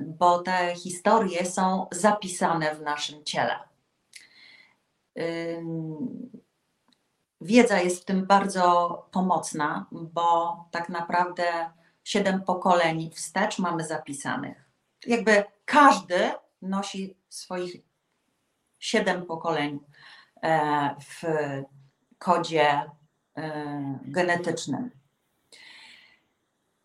bo 0.00 0.38
te 0.38 0.74
historie 0.76 1.46
są 1.46 1.86
zapisane 1.92 2.74
w 2.74 2.82
naszym 2.82 3.24
ciele. 3.24 3.69
Wiedza 7.40 7.80
jest 7.80 8.02
w 8.02 8.04
tym 8.04 8.26
bardzo 8.26 9.08
pomocna, 9.12 9.86
bo 9.92 10.56
tak 10.70 10.88
naprawdę 10.88 11.70
siedem 12.04 12.42
pokoleń 12.42 13.10
wstecz 13.10 13.58
mamy 13.58 13.84
zapisanych. 13.84 14.70
Jakby 15.06 15.44
każdy 15.64 16.32
nosi 16.62 17.16
swoich 17.28 17.76
siedem 18.78 19.26
pokoleń 19.26 19.80
e, 20.42 20.94
w 21.00 21.22
kodzie 22.18 22.90
e, 23.36 23.98
genetycznym. 24.02 24.90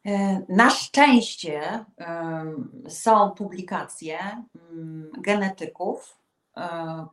E, 0.06 0.42
na 0.50 0.70
szczęście 0.70 1.86
są 2.88 3.32
publikacje 3.32 4.20
mm, 4.72 5.12
genetyków, 5.18 6.18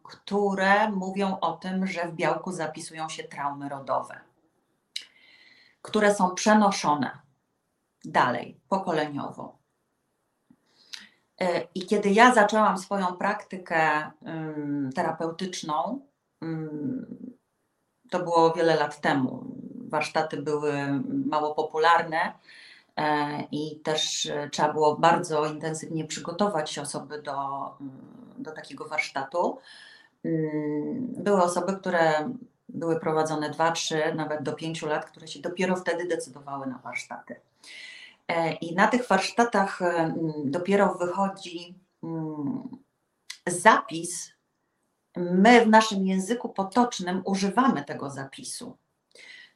które 0.03 0.91
mówią 0.91 1.39
o 1.41 1.53
tym, 1.53 1.87
że 1.87 2.09
w 2.09 2.15
białku 2.15 2.53
zapisują 2.53 3.09
się 3.09 3.25
traumy 3.25 3.69
rodowe, 3.69 4.21
które 5.83 6.15
są 6.15 6.35
przenoszone 6.35 7.19
dalej, 8.05 8.61
pokoleniowo. 8.69 9.59
E, 11.41 11.61
I 11.75 11.87
kiedy 11.87 12.11
ja 12.11 12.35
zaczęłam 12.35 12.79
swoją 12.79 13.17
praktykę 13.17 14.11
terapeutyczną, 14.95 16.01
to 18.11 18.19
było 18.19 18.53
wiele 18.53 18.77
lat 18.77 19.01
temu. 19.01 19.45
Warsztaty 19.89 20.43
były 20.43 21.03
mało 21.27 21.55
popularne 21.55 22.21
e, 22.21 22.33
i 23.53 23.81
też 23.81 24.33
trzeba 24.53 24.73
było 24.73 24.97
bardzo 24.97 25.47
intensywnie 25.47 26.05
przygotować 26.05 26.79
osoby 26.79 27.23
do 27.23 27.35
do 28.43 28.53
takiego 28.53 28.85
warsztatu. 28.89 29.59
Mm, 30.25 31.15
były 31.19 31.43
osoby, 31.43 31.77
które 31.77 32.31
były 32.69 33.01
prowadzone 33.01 33.51
2, 33.51 33.73
3, 33.73 34.15
nawet 34.15 34.43
do 34.43 34.53
5 34.53 34.83
lat, 34.83 35.05
które 35.05 35.29
się 35.29 35.41
dopiero 35.41 35.77
wtedy 35.77 36.09
decydowały 36.09 36.67
na 36.67 36.79
warsztaty. 36.79 37.41
E, 38.29 38.53
I 38.53 38.75
na 38.75 38.89
tych 38.89 39.09
warsztatach 39.09 39.83
mm, 39.83 40.33
dopiero 40.45 40.95
wychodzi 40.95 41.75
mm, 42.03 42.69
zapis. 43.47 44.33
My 45.17 45.65
w 45.65 45.69
naszym 45.69 46.07
języku 46.07 46.49
potocznym 46.49 47.23
używamy 47.25 47.85
tego 47.85 48.11
zapisu. 48.11 48.77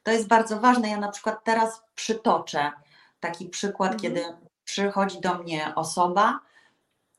To 0.03 0.11
jest 0.11 0.27
bardzo 0.27 0.59
ważne. 0.59 0.89
Ja 0.89 0.97
na 0.97 1.11
przykład 1.11 1.43
teraz 1.43 1.81
przytoczę 1.95 2.71
taki 3.19 3.49
przykład, 3.49 3.93
mhm. 3.93 4.01
kiedy 4.01 4.25
przychodzi 4.63 5.21
do 5.21 5.33
mnie 5.37 5.75
osoba 5.75 6.39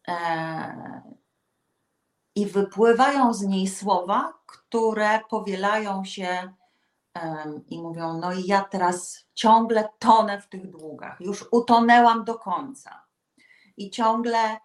e, 0.08 1.02
i 2.34 2.46
wypływają 2.46 3.34
z 3.34 3.42
niej 3.42 3.68
słowa, 3.68 4.38
które 4.46 5.20
powielają 5.30 6.04
się 6.04 6.52
i 7.68 7.82
mówią: 7.82 8.18
No 8.18 8.32
i 8.32 8.46
ja 8.46 8.64
teraz 8.64 9.24
ciągle 9.34 9.88
tonę 9.98 10.40
w 10.40 10.48
tych 10.48 10.70
długach, 10.70 11.20
już 11.20 11.48
utonęłam 11.50 12.24
do 12.24 12.34
końca. 12.38 13.04
I 13.76 13.90
ciągle 13.90 14.56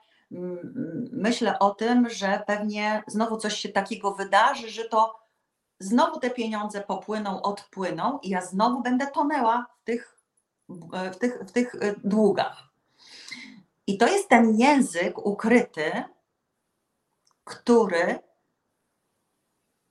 myślę 1.12 1.60
o 1.60 1.70
tym, 1.70 2.10
że 2.10 2.44
pewnie 2.48 3.04
znowu 3.08 3.38
coś 3.38 3.58
się 3.58 3.70
takiego 3.70 4.14
wydarzy, 4.14 4.70
że 4.70 4.86
to 4.86 5.20
znowu 5.80 6.20
te 6.20 6.30
pieniądze 6.30 6.82
popłyną, 6.82 7.42
odpłyną 7.42 8.20
i 8.24 8.30
ja 8.30 8.42
znowu 8.42 8.82
będę 8.82 9.08
tonęła 9.08 9.66
w 9.82 9.84
tych, 9.84 10.13
w 11.14 11.16
tych, 11.16 11.40
w 11.40 11.52
tych 11.52 11.76
e, 11.76 11.96
długach. 12.04 12.74
I 13.88 13.98
to 13.98 14.08
jest 14.08 14.30
ten 14.30 14.60
język 14.60 15.26
ukryty, 15.26 16.04
który 17.44 18.20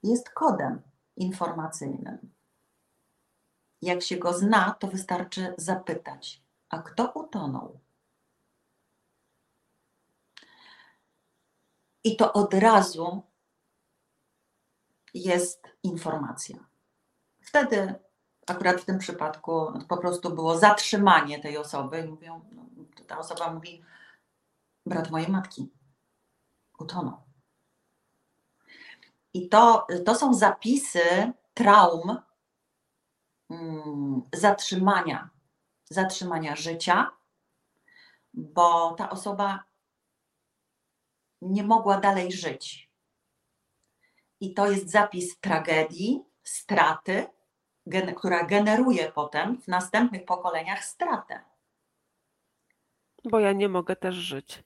jest 0.02 0.30
kodem 0.30 0.82
informacyjnym. 1.16 2.32
Jak 3.82 4.02
się 4.02 4.16
go 4.16 4.32
zna, 4.32 4.76
to 4.80 4.88
wystarczy 4.88 5.54
zapytać, 5.58 6.42
a 6.68 6.82
kto 6.82 7.12
utonął? 7.12 7.80
I 12.04 12.16
to 12.16 12.32
od 12.32 12.54
razu 12.54 13.22
jest 15.14 15.62
informacja. 15.82 16.66
Wtedy, 17.40 17.94
akurat 18.46 18.80
w 18.80 18.84
tym 18.84 18.98
przypadku, 18.98 19.72
po 19.88 19.96
prostu 19.96 20.34
było 20.34 20.58
zatrzymanie 20.58 21.38
tej 21.38 21.58
osoby 21.58 22.00
i 22.00 22.08
mówią, 22.08 22.40
no, 22.52 22.62
ta 23.06 23.18
osoba 23.18 23.52
mówi, 23.52 23.82
brat 24.86 25.10
mojej 25.10 25.28
matki 25.28 25.70
utonął. 26.78 27.22
I 29.34 29.48
to, 29.48 29.86
to 30.06 30.14
są 30.14 30.34
zapisy 30.34 31.32
traum 31.54 32.18
mm, 33.50 34.22
zatrzymania, 34.32 35.30
zatrzymania 35.84 36.56
życia, 36.56 37.10
bo 38.34 38.94
ta 38.98 39.10
osoba 39.10 39.64
nie 41.42 41.64
mogła 41.64 42.00
dalej 42.00 42.32
żyć. 42.32 42.90
I 44.40 44.54
to 44.54 44.70
jest 44.70 44.90
zapis 44.90 45.40
tragedii, 45.40 46.24
straty, 46.42 47.26
gen, 47.86 48.14
która 48.14 48.44
generuje 48.44 49.12
potem 49.12 49.60
w 49.60 49.68
następnych 49.68 50.24
pokoleniach 50.24 50.84
stratę. 50.84 51.40
Bo 53.24 53.40
ja 53.40 53.52
nie 53.52 53.68
mogę 53.68 53.96
też 53.96 54.14
żyć. 54.14 54.64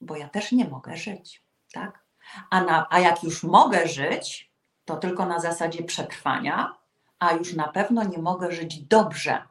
Bo 0.00 0.16
ja 0.16 0.28
też 0.28 0.52
nie 0.52 0.68
mogę 0.68 0.96
żyć, 0.96 1.42
tak? 1.72 2.04
A, 2.50 2.64
na, 2.64 2.86
a 2.90 3.00
jak 3.00 3.22
już 3.22 3.42
mogę 3.42 3.88
żyć, 3.88 4.52
to 4.84 4.96
tylko 4.96 5.26
na 5.26 5.40
zasadzie 5.40 5.82
przetrwania, 5.82 6.76
a 7.18 7.32
już 7.32 7.54
na 7.54 7.68
pewno 7.68 8.04
nie 8.04 8.18
mogę 8.18 8.52
żyć 8.52 8.80
dobrze, 8.80 9.42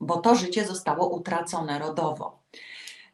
bo 0.00 0.16
to 0.16 0.34
życie 0.34 0.64
zostało 0.64 1.08
utracone 1.08 1.78
rodowo. 1.78 2.42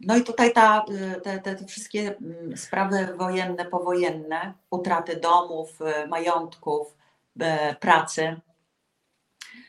No 0.00 0.16
i 0.16 0.24
tutaj 0.24 0.52
ta, 0.52 0.84
te, 1.22 1.40
te, 1.40 1.66
wszystkie 1.66 2.16
mm, 2.16 2.56
sprawy 2.56 3.14
wojenne, 3.16 3.64
powojenne, 3.64 4.54
utraty 4.70 5.16
domów, 5.16 5.80
y, 5.80 6.08
majątków, 6.08 6.96
pracy, 7.80 8.40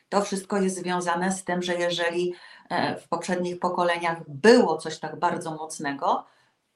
to 0.09 0.21
wszystko 0.21 0.57
jest 0.57 0.77
związane 0.77 1.31
z 1.31 1.43
tym, 1.43 1.61
że 1.61 1.75
jeżeli 1.75 2.33
e, 2.69 2.95
w 2.95 3.07
poprzednich 3.07 3.59
pokoleniach 3.59 4.29
było 4.29 4.77
coś 4.77 4.99
tak 4.99 5.19
bardzo 5.19 5.55
mocnego, 5.55 6.25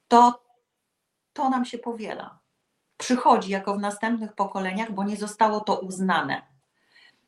to 0.07 0.47
to 1.33 1.49
nam 1.49 1.65
się 1.65 1.77
powiela. 1.77 2.39
Przychodzi 2.97 3.51
jako 3.51 3.73
w 3.73 3.79
następnych 3.79 4.33
pokoleniach, 4.33 4.91
bo 4.91 5.03
nie 5.03 5.17
zostało 5.17 5.59
to 5.59 5.79
uznane. 5.79 6.41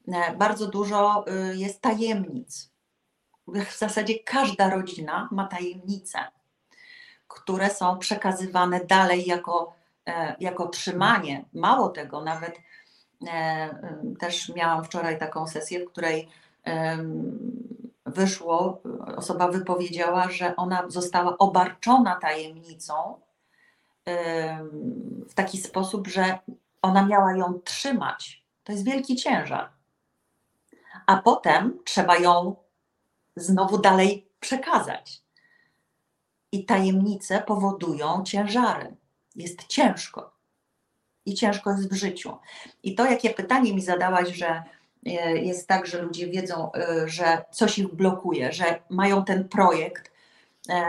E, 0.08 0.36
bardzo 0.36 0.68
dużo 0.68 1.26
jest 1.54 1.82
tajemnic 1.82 2.70
w 3.56 3.78
zasadzie 3.78 4.20
każda 4.20 4.70
rodzina 4.70 5.30
ma 5.32 5.48
tajemnice, 5.48 6.20
które 7.28 7.70
są 7.70 7.98
przekazywane 7.98 8.86
dalej 8.86 9.26
jako, 9.26 9.74
e, 10.06 10.36
jako 10.40 10.68
trzymanie. 10.68 11.46
Mało 11.54 11.90
tego, 11.90 12.22
nawet 12.22 12.58
e, 12.58 12.62
też 14.20 14.50
miałam 14.56 14.84
wczoraj 14.84 15.20
taką 15.20 15.48
sesję, 15.48 15.86
w 15.86 15.92
której 15.92 16.30
wyszło, 18.06 18.82
osoba 19.16 19.48
wypowiedziała, 19.48 20.30
że 20.30 20.56
ona 20.56 20.90
została 20.90 21.38
obarczona 21.38 22.16
tajemnicą 22.16 23.20
w 25.30 25.34
taki 25.36 25.58
sposób, 25.58 26.08
że 26.08 26.40
ona 26.82 27.06
miała 27.06 27.36
ją 27.36 27.60
trzymać. 27.64 28.44
To 28.64 28.72
jest 28.72 28.86
wielki 28.86 29.16
ciężar. 29.16 29.70
A 31.06 31.18
potem 31.18 31.80
trzeba 31.86 32.18
ją 32.18 32.56
znowu 33.36 33.78
dalej 33.78 34.30
przekazać. 34.40 35.22
I 36.52 36.66
tajemnice 36.66 37.42
powodują 37.42 38.24
ciężary. 38.24 38.96
Jest 39.36 39.68
ciężko. 39.68 40.39
I 41.30 41.34
ciężko 41.34 41.72
jest 41.72 41.90
w 41.92 41.96
życiu. 41.96 42.38
I 42.84 42.96
to, 42.96 43.06
jakie 43.06 43.30
pytanie 43.30 43.74
mi 43.74 43.82
zadałaś, 43.82 44.30
że 44.30 44.64
e, 45.06 45.38
jest 45.38 45.68
tak, 45.68 45.88
że 45.88 46.02
ludzie 46.02 46.28
wiedzą, 46.28 46.72
e, 46.72 47.08
że 47.08 47.46
coś 47.52 47.80
ich 47.80 47.88
blokuje, 47.88 48.54
że 48.54 48.80
mają 48.90 49.26
ten 49.26 49.50
projekt. 49.50 50.12
E, 50.70 50.86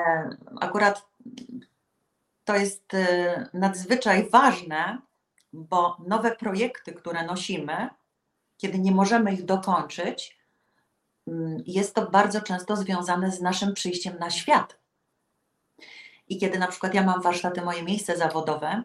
akurat 0.61 1.07
to 2.44 2.57
jest 2.57 2.92
nadzwyczaj 3.55 4.31
ważne, 4.31 4.98
bo 5.53 5.96
nowe 6.07 6.37
projekty, 6.37 6.92
które 6.92 7.26
nosimy, 7.26 7.88
kiedy 8.57 8.79
nie 8.79 8.92
możemy 8.92 9.33
ich 9.33 9.44
dokończyć, 9.44 10.40
Mm, 11.31 11.62
jest 11.66 11.94
to 11.94 12.11
bardzo 12.11 12.40
często 12.40 12.76
związane 12.76 13.33
z 13.33 13.40
naszym 13.40 13.74
przyjściem 13.74 14.18
na 14.18 14.31
świat. 14.31 14.76
I 16.29 16.38
kiedy 16.38 16.59
na 16.59 16.66
przykład 16.66 16.94
ja 16.94 17.03
mam 17.03 17.22
warsztaty, 17.22 17.62
moje 17.62 17.83
miejsce 17.83 18.16
zawodowe, 18.16 18.83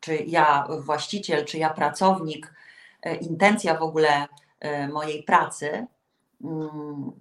czy 0.00 0.16
ja 0.16 0.68
właściciel, 0.78 1.44
czy 1.44 1.58
ja 1.58 1.70
pracownik, 1.70 2.54
e, 3.02 3.16
intencja 3.16 3.78
w 3.78 3.82
ogóle 3.82 4.26
e, 4.60 4.88
mojej 4.88 5.22
pracy, 5.22 5.86
mm, 6.44 7.12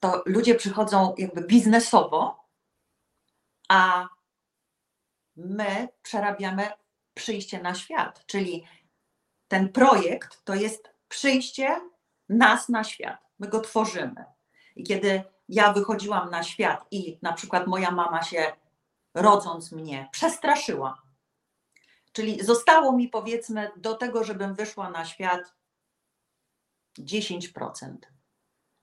to 0.00 0.22
ludzie 0.26 0.54
przychodzą 0.54 1.14
jakby 1.18 1.42
biznesowo, 1.42 2.44
a 3.68 4.08
my 5.36 5.88
przerabiamy 6.02 6.68
przyjście 7.14 7.62
na 7.62 7.74
świat, 7.74 8.26
czyli 8.26 8.64
ten 9.48 9.68
projekt 9.68 10.44
to 10.44 10.54
jest 10.54 10.90
przyjście 11.08 11.80
nas 12.28 12.68
na 12.68 12.84
świat. 12.84 13.18
My 13.38 13.48
go 13.48 13.60
tworzymy. 13.60 14.24
I 14.76 14.82
kiedy 14.82 15.22
ja 15.48 15.72
wychodziłam 15.72 16.30
na 16.30 16.42
świat 16.42 16.86
i 16.90 17.18
na 17.22 17.32
przykład 17.32 17.66
moja 17.66 17.90
mama 17.90 18.22
się 18.22 18.52
rodząc 19.14 19.72
mnie 19.72 20.08
przestraszyła, 20.12 21.02
czyli 22.12 22.44
zostało 22.44 22.92
mi 22.92 23.08
powiedzmy 23.08 23.70
do 23.76 23.94
tego, 23.94 24.24
żebym 24.24 24.54
wyszła 24.54 24.90
na 24.90 25.04
świat 25.04 25.54
10%. 26.98 27.96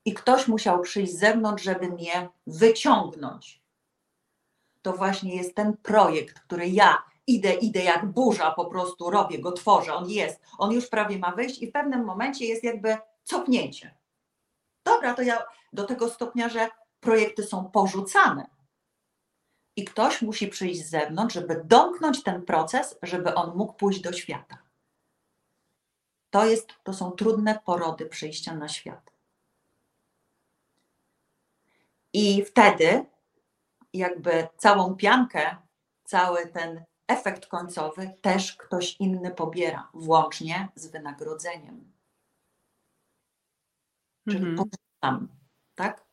I 0.06 0.14
ktoś 0.14 0.48
musiał 0.48 0.82
przyjść 0.82 1.14
z 1.14 1.20
zewnątrz, 1.20 1.64
żeby 1.64 1.90
mnie 1.90 2.30
wyciągnąć. 2.48 3.62
To 4.82 4.94
właśnie 4.94 5.36
jest 5.36 5.56
ten 5.56 5.78
projekt, 5.78 6.40
który 6.40 6.70
ja 6.70 7.04
idę, 7.28 7.54
idę 7.54 7.84
jak 7.84 8.06
burza, 8.06 8.52
po 8.52 8.66
prostu 8.66 9.10
robię 9.10 9.40
go, 9.40 9.52
tworzę, 9.52 9.94
on 9.94 10.10
jest, 10.10 10.42
on 10.58 10.72
już 10.72 10.88
prawie 10.88 11.20
ma 11.20 11.32
wyjść 11.32 11.62
i 11.62 11.68
w 11.68 11.72
pewnym 11.72 12.06
momencie 12.06 12.46
jest 12.46 12.64
jakby 12.64 12.98
cofnięcie. 13.24 13.98
Dobra, 14.84 15.14
to 15.14 15.22
ja 15.22 15.46
do 15.74 15.84
tego 15.84 16.10
stopnia, 16.10 16.50
że 16.50 16.70
projekty 17.00 17.44
są 17.44 17.66
porzucane. 17.66 18.59
I 19.80 19.86
ktoś 19.86 20.22
musi 20.22 20.48
przyjść 20.48 20.86
z 20.86 20.90
zewnątrz, 20.90 21.36
żeby 21.36 21.62
domknąć 21.66 22.24
ten 22.24 22.46
proces, 22.46 22.98
żeby 23.04 23.36
on 23.36 23.58
mógł 23.58 23.74
pójść 23.74 24.02
do 24.02 24.14
świata. 24.14 24.58
To, 26.30 26.46
jest, 26.46 26.68
to 26.84 26.94
są 26.94 27.12
trudne 27.12 27.60
porody 27.66 28.06
przyjścia 28.06 28.56
na 28.56 28.68
świat. 28.68 29.12
I 32.14 32.46
wtedy, 32.46 33.06
jakby 33.94 34.48
całą 34.58 34.96
piankę, 34.96 35.56
cały 36.04 36.48
ten 36.48 36.84
efekt 37.08 37.46
końcowy 37.46 38.14
też 38.22 38.56
ktoś 38.56 38.96
inny 39.00 39.32
pobiera, 39.32 39.90
włącznie 39.94 40.68
z 40.76 40.88
wynagrodzeniem. 40.88 41.92
Czyli 44.30 44.46
mhm. 44.46 45.28
tak? 45.76 46.09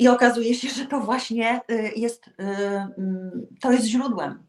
I 0.00 0.08
okazuje 0.08 0.54
się, 0.54 0.68
że 0.68 0.86
to 0.86 1.00
właśnie 1.00 1.60
y, 1.70 1.92
jest, 1.96 2.28
y, 2.28 2.32
mm, 2.98 3.46
to 3.60 3.72
jest 3.72 3.84
źródłem. 3.84 4.46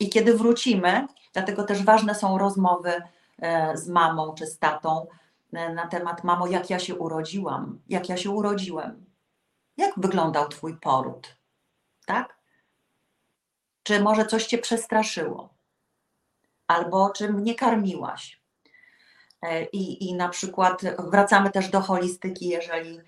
I 0.00 0.08
kiedy 0.08 0.34
wrócimy, 0.34 1.06
dlatego 1.32 1.64
też 1.64 1.82
ważne 1.82 2.14
są 2.14 2.38
rozmowy 2.38 3.02
e, 3.38 3.76
z 3.76 3.88
mamą 3.88 4.34
czy 4.34 4.46
z 4.46 4.58
tatą, 4.58 5.06
e, 5.52 5.74
na 5.74 5.86
temat, 5.86 6.24
mamo, 6.24 6.46
jak 6.46 6.70
ja 6.70 6.78
się 6.78 6.94
urodziłam, 6.94 7.80
jak 7.88 8.08
ja 8.08 8.16
się 8.16 8.30
urodziłem, 8.30 9.04
jak 9.76 9.92
wyglądał 9.96 10.48
Twój 10.48 10.76
poród, 10.76 11.36
tak? 12.06 12.38
Czy 13.82 14.00
może 14.00 14.26
coś 14.26 14.46
Cię 14.46 14.58
przestraszyło? 14.58 15.54
Albo 16.66 17.10
czy 17.10 17.32
mnie 17.32 17.54
karmiłaś? 17.54 18.40
E, 19.42 19.64
I, 19.64 20.08
I 20.08 20.14
na 20.14 20.28
przykład 20.28 20.82
wracamy 20.98 21.50
też 21.50 21.68
do 21.68 21.80
holistyki, 21.80 22.48
jeżeli 22.48 23.00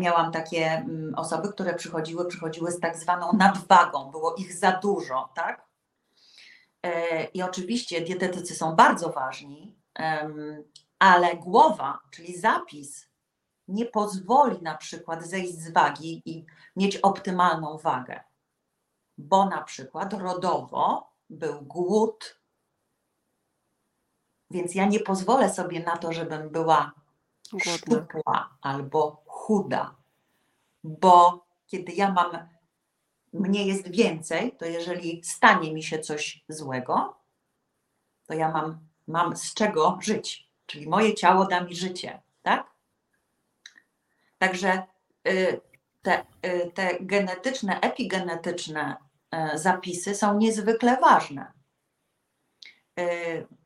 miałam 0.00 0.32
takie 0.32 0.70
mm, 0.70 1.14
osoby, 1.14 1.48
które 1.52 1.74
przychodziły, 1.74 2.26
przychodziły 2.26 2.70
z 2.70 2.80
tak 2.80 2.96
zwaną 2.96 3.32
nadwagą, 3.32 4.10
było 4.10 4.34
ich 4.34 4.54
za 4.54 4.72
dużo, 4.72 5.32
tak? 5.34 5.64
E, 6.82 7.24
I 7.24 7.42
oczywiście 7.42 8.00
dietetycy 8.00 8.54
są 8.54 8.76
bardzo 8.76 9.12
ważni, 9.12 9.78
ale 10.98 11.36
głowa, 11.36 11.98
czyli 12.10 12.38
zapis, 12.38 13.08
nie 13.68 13.86
pozwoli 13.86 14.62
na 14.62 14.76
przykład 14.76 15.26
zejść 15.26 15.54
z 15.54 15.72
wagi 15.72 16.22
i 16.24 16.46
mieć 16.76 16.96
optymalną 16.96 17.78
wagę, 17.78 18.20
bo 19.18 19.46
na 19.46 19.62
przykład 19.62 20.12
rodowo 20.12 21.12
był 21.30 21.62
głód, 21.62 22.40
więc 24.50 24.74
ja 24.74 24.86
nie 24.86 25.00
pozwolę 25.00 25.50
sobie 25.54 25.80
na 25.80 25.96
to, 25.96 26.12
żebym 26.12 26.50
była 26.50 26.92
szczupła 27.60 28.56
albo 28.60 29.23
chuda, 29.44 29.96
bo 30.84 31.46
kiedy 31.66 31.92
ja 31.92 32.12
mam, 32.12 32.48
mnie 33.32 33.66
jest 33.66 33.90
więcej, 33.90 34.56
to 34.56 34.64
jeżeli 34.64 35.24
stanie 35.24 35.74
mi 35.74 35.82
się 35.82 35.98
coś 35.98 36.44
złego, 36.48 37.16
to 38.26 38.34
ja 38.34 38.50
mam, 38.50 38.88
mam 39.06 39.36
z 39.36 39.54
czego 39.54 39.98
żyć, 40.00 40.50
czyli 40.66 40.88
moje 40.88 41.14
ciało 41.14 41.46
da 41.46 41.60
mi 41.60 41.74
życie, 41.76 42.22
tak? 42.42 42.70
Także 44.38 44.82
y, 45.28 45.60
te, 46.02 46.26
y, 46.46 46.72
te 46.74 46.98
genetyczne, 47.00 47.80
epigenetyczne 47.80 48.96
y, 49.54 49.58
zapisy 49.58 50.14
są 50.14 50.38
niezwykle 50.38 50.96
ważne. 51.00 51.52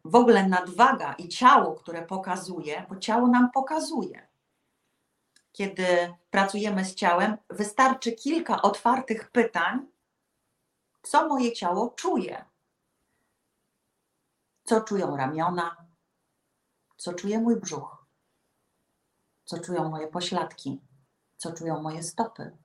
W 0.04 0.14
ogóle 0.14 0.48
nadwaga 0.48 1.12
i 1.12 1.28
ciało, 1.28 1.74
które 1.74 2.02
pokazuje, 2.06 2.86
bo 2.88 2.96
ciało 2.96 3.26
nam 3.26 3.50
pokazuje. 3.50 4.27
Kiedy 5.58 6.14
pracujemy 6.30 6.84
z 6.84 6.94
ciałem, 6.94 7.36
wystarczy 7.50 8.12
kilka 8.12 8.62
otwartych 8.62 9.30
pytań, 9.30 9.86
co 11.02 11.28
moje 11.28 11.52
ciało 11.52 11.90
czuje. 11.90 12.44
Co 14.64 14.80
czują 14.80 15.16
ramiona, 15.16 15.76
co 16.96 17.12
czuje 17.12 17.38
mój 17.38 17.56
brzuch, 17.56 18.06
co 19.44 19.58
czują 19.60 19.88
moje 19.88 20.06
pośladki, 20.06 20.80
co 21.36 21.52
czują 21.52 21.82
moje 21.82 22.02
stopy, 22.02 22.56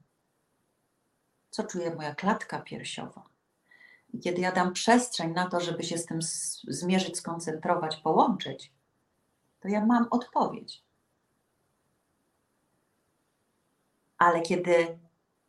co 1.49 1.63
czuje 1.63 1.95
moja 1.95 2.15
klatka 2.15 2.61
piersiowa. 2.61 3.23
I 4.13 4.19
kiedy 4.19 4.41
ja 4.41 4.51
dam 4.51 4.73
przestrzeń 4.73 5.31
na 5.31 5.49
to, 5.49 5.59
żeby 5.59 5.83
się 5.83 5.97
z 5.97 6.05
tym 6.05 6.19
zmierzyć, 6.67 7.17
skoncentrować, 7.17 7.95
połączyć, 7.97 8.71
to 9.59 9.67
ja 9.67 9.85
mam 9.85 10.07
odpowiedź. 10.11 10.83
Ale 14.23 14.41
kiedy 14.41 14.99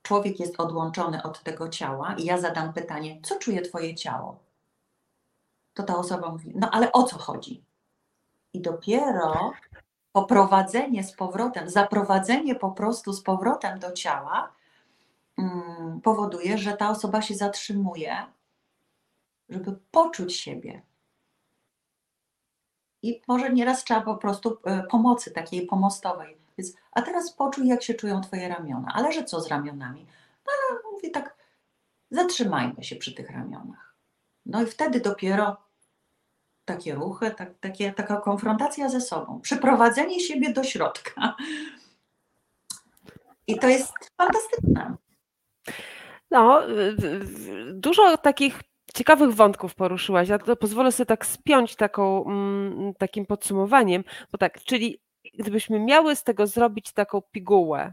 człowiek 0.02 0.40
jest 0.40 0.60
odłączony 0.60 1.22
od 1.22 1.42
tego 1.42 1.68
ciała 1.68 2.14
i 2.14 2.24
ja 2.24 2.38
zadam 2.38 2.72
pytanie, 2.72 3.20
co 3.22 3.38
czuje 3.38 3.62
Twoje 3.62 3.94
ciało? 3.94 4.38
To 5.74 5.82
ta 5.82 5.96
osoba 5.96 6.30
mówi, 6.30 6.52
no 6.54 6.70
ale 6.70 6.92
o 6.92 7.02
co 7.02 7.18
chodzi? 7.18 7.64
I 8.52 8.60
dopiero 8.60 9.52
poprowadzenie 10.12 11.04
z 11.04 11.12
powrotem, 11.12 11.70
zaprowadzenie 11.70 12.54
po 12.54 12.70
prostu 12.70 13.12
z 13.12 13.22
powrotem 13.22 13.78
do 13.78 13.92
ciała 13.92 14.52
mm, 15.38 16.00
powoduje, 16.00 16.58
że 16.58 16.72
ta 16.76 16.90
osoba 16.90 17.22
się 17.22 17.34
zatrzymuje, 17.34 18.26
żeby 19.48 19.78
poczuć 19.90 20.36
siebie. 20.36 20.82
I 23.02 23.22
może 23.28 23.52
nieraz 23.52 23.84
trzeba 23.84 24.00
po 24.00 24.16
prostu 24.16 24.58
e, 24.64 24.82
pomocy 24.82 25.30
takiej 25.30 25.66
pomostowej. 25.66 26.43
Więc, 26.58 26.74
a 26.92 27.02
teraz 27.02 27.32
poczuj, 27.32 27.66
jak 27.66 27.82
się 27.82 27.94
czują 27.94 28.20
Twoje 28.20 28.48
ramiona. 28.48 28.92
Ale 28.94 29.12
że 29.12 29.24
co 29.24 29.40
z 29.40 29.48
ramionami? 29.48 30.06
No 30.46 30.52
ale 30.70 30.80
mówię 30.92 31.10
tak, 31.10 31.36
zatrzymajmy 32.10 32.84
się 32.84 32.96
przy 32.96 33.14
tych 33.14 33.30
ramionach. 33.30 33.94
No 34.46 34.62
i 34.62 34.66
wtedy 34.66 35.00
dopiero 35.00 35.56
takie 36.64 36.94
ruchy, 36.94 37.30
tak, 37.30 37.58
takie, 37.60 37.92
taka 37.92 38.16
konfrontacja 38.16 38.88
ze 38.88 39.00
sobą, 39.00 39.40
przyprowadzenie 39.40 40.20
siebie 40.20 40.52
do 40.52 40.64
środka. 40.64 41.36
I 43.46 43.58
to 43.58 43.68
jest 43.68 43.92
fantastyczne. 44.16 44.96
No, 46.30 46.62
dużo 47.72 48.16
takich 48.16 48.60
ciekawych 48.94 49.34
wątków 49.34 49.74
poruszyłaś. 49.74 50.28
Ja 50.28 50.38
to 50.38 50.56
pozwolę 50.56 50.92
sobie 50.92 51.06
tak 51.06 51.26
spiąć 51.26 51.76
taką, 51.76 52.24
mm, 52.26 52.94
takim 52.94 53.26
podsumowaniem, 53.26 54.04
bo 54.32 54.38
tak, 54.38 54.60
czyli 54.62 55.03
gdybyśmy 55.38 55.80
miały 55.80 56.16
z 56.16 56.22
tego 56.22 56.46
zrobić 56.46 56.92
taką 56.92 57.22
pigułę. 57.22 57.92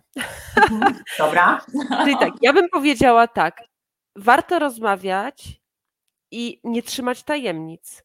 Dobra. 1.20 1.62
czyli 2.04 2.18
tak, 2.18 2.34
ja 2.42 2.54
bym 2.54 2.70
powiedziała 2.70 3.28
tak, 3.28 3.64
warto 4.16 4.60
rozmawiać 4.60 5.62
i 6.32 6.60
nie 6.64 6.84
trzymać 6.84 7.24
tajemnic. 7.24 8.04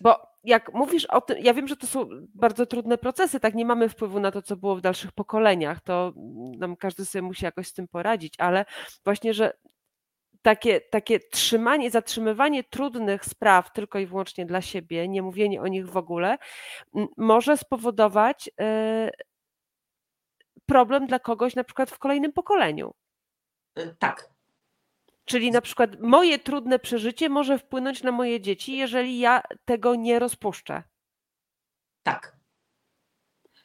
Bo 0.00 0.30
jak 0.44 0.74
mówisz 0.74 1.04
o 1.04 1.20
tym, 1.20 1.38
ja 1.38 1.54
wiem, 1.54 1.68
że 1.68 1.76
to 1.76 1.86
są 1.86 2.08
bardzo 2.34 2.66
trudne 2.66 2.98
procesy, 2.98 3.40
tak 3.40 3.54
nie 3.54 3.64
mamy 3.64 3.88
wpływu 3.88 4.20
na 4.20 4.30
to, 4.30 4.42
co 4.42 4.56
było 4.56 4.76
w 4.76 4.80
dalszych 4.80 5.12
pokoleniach, 5.12 5.80
to 5.80 6.12
nam 6.58 6.76
każdy 6.76 7.04
sobie 7.04 7.22
musi 7.22 7.44
jakoś 7.44 7.68
z 7.68 7.72
tym 7.72 7.88
poradzić, 7.88 8.34
ale 8.38 8.64
właśnie, 9.04 9.34
że 9.34 9.52
takie, 10.42 10.80
takie 10.80 11.20
trzymanie, 11.20 11.90
zatrzymywanie 11.90 12.64
trudnych 12.64 13.24
spraw 13.24 13.72
tylko 13.72 13.98
i 13.98 14.06
wyłącznie 14.06 14.46
dla 14.46 14.62
siebie, 14.62 15.08
nie 15.08 15.22
mówienie 15.22 15.62
o 15.62 15.66
nich 15.66 15.88
w 15.88 15.96
ogóle, 15.96 16.38
może 17.16 17.56
spowodować 17.56 18.50
e, 18.60 19.10
problem 20.66 21.06
dla 21.06 21.18
kogoś 21.18 21.54
na 21.54 21.64
przykład 21.64 21.90
w 21.90 21.98
kolejnym 21.98 22.32
pokoleniu. 22.32 22.94
Y, 23.78 23.96
tak, 23.98 24.30
Czyli 25.30 25.50
na 25.50 25.60
przykład 25.60 26.00
moje 26.00 26.38
trudne 26.38 26.78
przeżycie 26.78 27.28
może 27.28 27.58
wpłynąć 27.58 28.02
na 28.02 28.12
moje 28.12 28.40
dzieci, 28.40 28.76
jeżeli 28.76 29.18
ja 29.18 29.42
tego 29.64 29.94
nie 29.94 30.18
rozpuszczę. 30.18 30.82
Tak. 32.02 32.36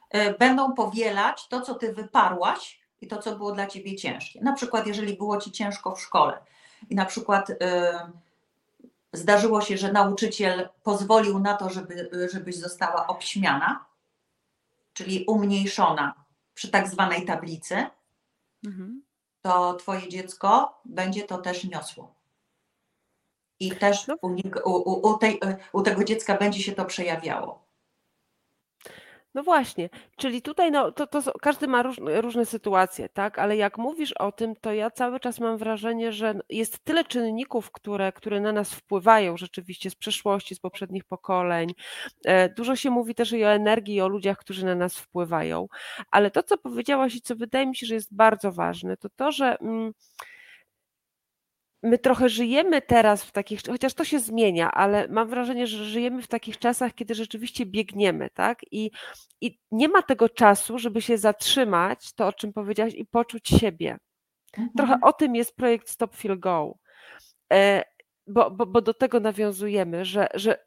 E, 0.10 0.34
będą 0.34 0.74
powielać 0.74 1.48
to, 1.48 1.62
co 1.62 1.76
ty 1.76 1.94
wyparłaś 1.94 2.82
i 3.02 3.08
to, 3.08 3.18
co 3.18 3.36
było 3.36 3.52
dla 3.52 3.68
ciebie 3.68 3.96
ciężkie. 3.96 4.42
Na 4.42 4.54
przykład, 4.54 4.88
jeżeli 4.88 5.18
było 5.18 5.38
ci 5.38 5.52
ciężko 5.52 5.96
w 5.96 6.02
szkole 6.02 6.38
i 6.90 6.96
na 6.96 7.06
przykład 7.06 7.50
yy, 7.50 7.58
zdarzyło 9.14 9.62
się, 9.62 9.78
że 9.78 9.92
nauczyciel 9.92 10.70
pozwolił 10.84 11.40
na 11.40 11.54
to, 11.54 11.70
żeby, 11.70 12.10
żebyś 12.34 12.56
została 12.56 13.08
obśmiana, 13.08 13.86
czyli 14.94 15.26
umniejszona 15.26 16.14
przy 16.54 16.72
tak 16.72 16.88
zwanej 16.88 17.26
tablicy. 17.26 17.86
Mhm 18.66 19.06
to 19.46 19.74
Twoje 19.74 20.10
dziecko 20.10 20.82
będzie 20.86 21.24
to 21.24 21.38
też 21.38 21.64
niosło. 21.64 22.14
I 23.60 23.72
też 23.72 24.08
u, 24.22 24.28
u, 24.66 25.10
u, 25.10 25.18
tej, 25.18 25.40
u 25.74 25.82
tego 25.82 26.04
dziecka 26.04 26.38
będzie 26.38 26.64
się 26.64 26.72
to 26.72 26.86
przejawiało. 26.86 27.65
No 29.36 29.44
właśnie, 29.44 29.90
czyli 30.18 30.42
tutaj 30.42 30.72
no, 30.72 30.92
to, 30.92 31.08
to 31.08 31.22
każdy 31.42 31.68
ma 31.68 31.84
róż, 31.84 31.98
różne 32.22 32.46
sytuacje, 32.46 33.10
tak? 33.10 33.40
Ale 33.40 33.58
jak 33.58 33.78
mówisz 33.78 34.12
o 34.12 34.32
tym, 34.32 34.56
to 34.56 34.74
ja 34.74 34.92
cały 34.92 35.20
czas 35.20 35.40
mam 35.40 35.58
wrażenie, 35.58 36.12
że 36.12 36.40
jest 36.50 36.80
tyle 36.80 37.04
czynników, 37.04 37.72
które, 37.72 38.12
które 38.12 38.42
na 38.42 38.52
nas 38.52 38.74
wpływają 38.74 39.38
rzeczywiście 39.38 39.90
z 39.90 39.96
przeszłości, 39.96 40.56
z 40.56 40.60
poprzednich 40.60 41.04
pokoleń. 41.04 41.74
E, 42.26 42.50
dużo 42.50 42.76
się 42.76 42.90
mówi 42.90 43.16
też 43.16 43.32
i 43.32 43.46
o 43.46 43.50
energii, 43.50 43.96
i 43.96 44.02
o 44.02 44.08
ludziach, 44.08 44.38
którzy 44.38 44.66
na 44.66 44.76
nas 44.76 44.98
wpływają. 44.98 45.68
Ale 46.12 46.32
to, 46.32 46.44
co 46.44 46.58
powiedziałaś 46.58 47.16
i 47.16 47.22
co 47.22 47.36
wydaje 47.36 47.68
mi 47.68 47.76
się, 47.76 47.86
że 47.88 47.96
jest 47.96 48.16
bardzo 48.16 48.52
ważne, 48.52 48.98
to 48.98 49.10
to, 49.10 49.32
że. 49.32 49.58
Mm, 49.60 49.94
my 51.86 51.98
trochę 51.98 52.30
żyjemy 52.30 52.82
teraz 52.82 53.24
w 53.24 53.32
takich, 53.32 53.62
chociaż 53.70 53.94
to 53.94 54.04
się 54.06 54.20
zmienia, 54.20 54.72
ale 54.72 55.08
mam 55.08 55.30
wrażenie, 55.30 55.68
że 55.68 55.86
żyjemy 55.86 56.22
w 56.22 56.28
takich 56.28 56.58
czasach, 56.58 56.94
kiedy 56.94 57.16
rzeczywiście 57.16 57.66
biegniemy, 57.66 58.30
tak? 58.30 58.60
I, 58.72 58.92
i 59.42 59.60
nie 59.72 59.90
ma 59.90 60.02
tego 60.02 60.30
czasu, 60.30 60.80
żeby 60.80 61.02
się 61.02 61.18
zatrzymać, 61.18 62.14
to 62.14 62.28
o 62.28 62.34
czym 62.34 62.54
powiedziałaś, 62.54 62.94
i 62.94 63.06
poczuć 63.06 63.48
siebie. 63.48 63.98
Mhm. 64.58 64.70
Trochę 64.78 64.98
o 65.02 65.14
tym 65.14 65.36
jest 65.36 65.56
projekt 65.56 65.90
Stop 65.90 66.16
Feel 66.16 66.40
Go. 66.40 66.78
E, 67.54 67.84
bo, 68.28 68.52
bo, 68.52 68.66
bo 68.66 68.82
do 68.82 68.94
tego 68.94 69.20
nawiązujemy, 69.20 70.06
że, 70.06 70.28
że 70.34 70.66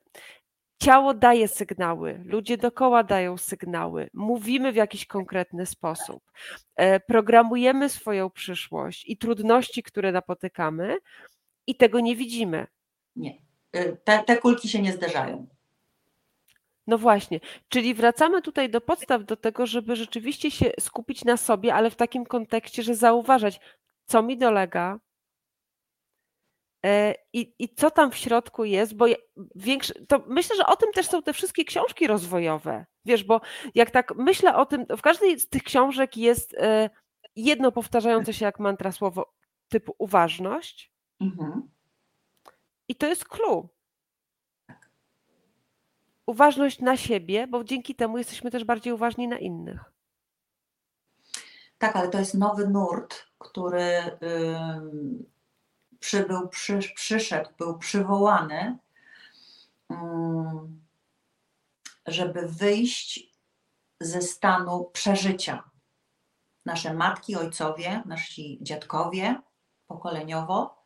ciało 0.78 1.14
daje 1.14 1.48
sygnały, 1.48 2.20
ludzie 2.24 2.56
dokoła 2.56 3.04
dają 3.04 3.36
sygnały, 3.36 4.10
mówimy 4.14 4.72
w 4.72 4.76
jakiś 4.76 5.06
konkretny 5.06 5.66
sposób, 5.66 6.22
e, 6.76 7.00
programujemy 7.00 7.88
swoją 7.88 8.30
przyszłość 8.30 9.04
i 9.08 9.16
trudności, 9.16 9.82
które 9.82 10.12
napotykamy, 10.12 10.98
i 11.66 11.74
tego 11.74 12.00
nie 12.00 12.16
widzimy. 12.16 12.66
Nie. 13.16 13.38
E, 13.72 13.92
te, 13.92 14.22
te 14.26 14.36
kulki 14.36 14.68
się 14.68 14.82
nie 14.82 14.92
zderzają. 14.92 15.46
No 16.86 16.98
właśnie, 16.98 17.40
czyli 17.68 17.94
wracamy 17.94 18.42
tutaj 18.42 18.70
do 18.70 18.80
podstaw, 18.80 19.24
do 19.24 19.36
tego, 19.36 19.66
żeby 19.66 19.96
rzeczywiście 19.96 20.50
się 20.50 20.70
skupić 20.80 21.24
na 21.24 21.36
sobie, 21.36 21.74
ale 21.74 21.90
w 21.90 21.96
takim 21.96 22.26
kontekście, 22.26 22.82
że 22.82 22.94
zauważać, 22.94 23.60
co 24.04 24.22
mi 24.22 24.38
dolega, 24.38 24.98
i, 27.32 27.54
I 27.58 27.74
co 27.74 27.90
tam 27.90 28.10
w 28.10 28.16
środku 28.16 28.64
jest, 28.64 28.94
bo 28.94 29.06
większy, 29.54 30.06
to 30.06 30.24
myślę, 30.26 30.56
że 30.56 30.66
o 30.66 30.76
tym 30.76 30.92
też 30.92 31.08
są 31.08 31.22
te 31.22 31.32
wszystkie 31.32 31.64
książki 31.64 32.06
rozwojowe. 32.06 32.86
Wiesz, 33.04 33.24
bo 33.24 33.40
jak 33.74 33.90
tak 33.90 34.14
myślę 34.16 34.56
o 34.56 34.66
tym, 34.66 34.86
w 34.96 35.02
każdej 35.02 35.40
z 35.40 35.48
tych 35.48 35.62
książek 35.62 36.16
jest 36.16 36.54
e, 36.54 36.90
jedno 37.36 37.72
powtarzające 37.72 38.32
się 38.32 38.44
jak 38.44 38.58
mantra 38.58 38.92
słowo 38.92 39.34
typu 39.68 39.94
uważność. 39.98 40.92
Mhm. 41.20 41.70
I 42.88 42.94
to 42.94 43.06
jest 43.06 43.24
clue 43.24 43.68
uważność 46.26 46.80
na 46.80 46.96
siebie, 46.96 47.46
bo 47.46 47.64
dzięki 47.64 47.94
temu 47.94 48.18
jesteśmy 48.18 48.50
też 48.50 48.64
bardziej 48.64 48.92
uważni 48.92 49.28
na 49.28 49.38
innych. 49.38 49.92
Tak, 51.78 51.96
ale 51.96 52.08
to 52.08 52.18
jest 52.18 52.34
nowy 52.34 52.68
nurt, 52.68 53.26
który 53.38 53.82
yy, 54.20 55.24
przybył, 56.00 56.48
przy, 56.48 56.78
przyszedł, 56.94 57.50
był 57.58 57.78
przywołany, 57.78 58.78
yy, 59.90 59.96
żeby 62.06 62.48
wyjść 62.48 63.32
ze 64.00 64.22
stanu 64.22 64.90
przeżycia. 64.92 65.70
Nasze 66.66 66.94
matki, 66.94 67.37
ojcowie, 67.37 68.02
nasi 68.06 68.58
dziadkowie 68.62 69.40
pokoleniowo 69.87 70.84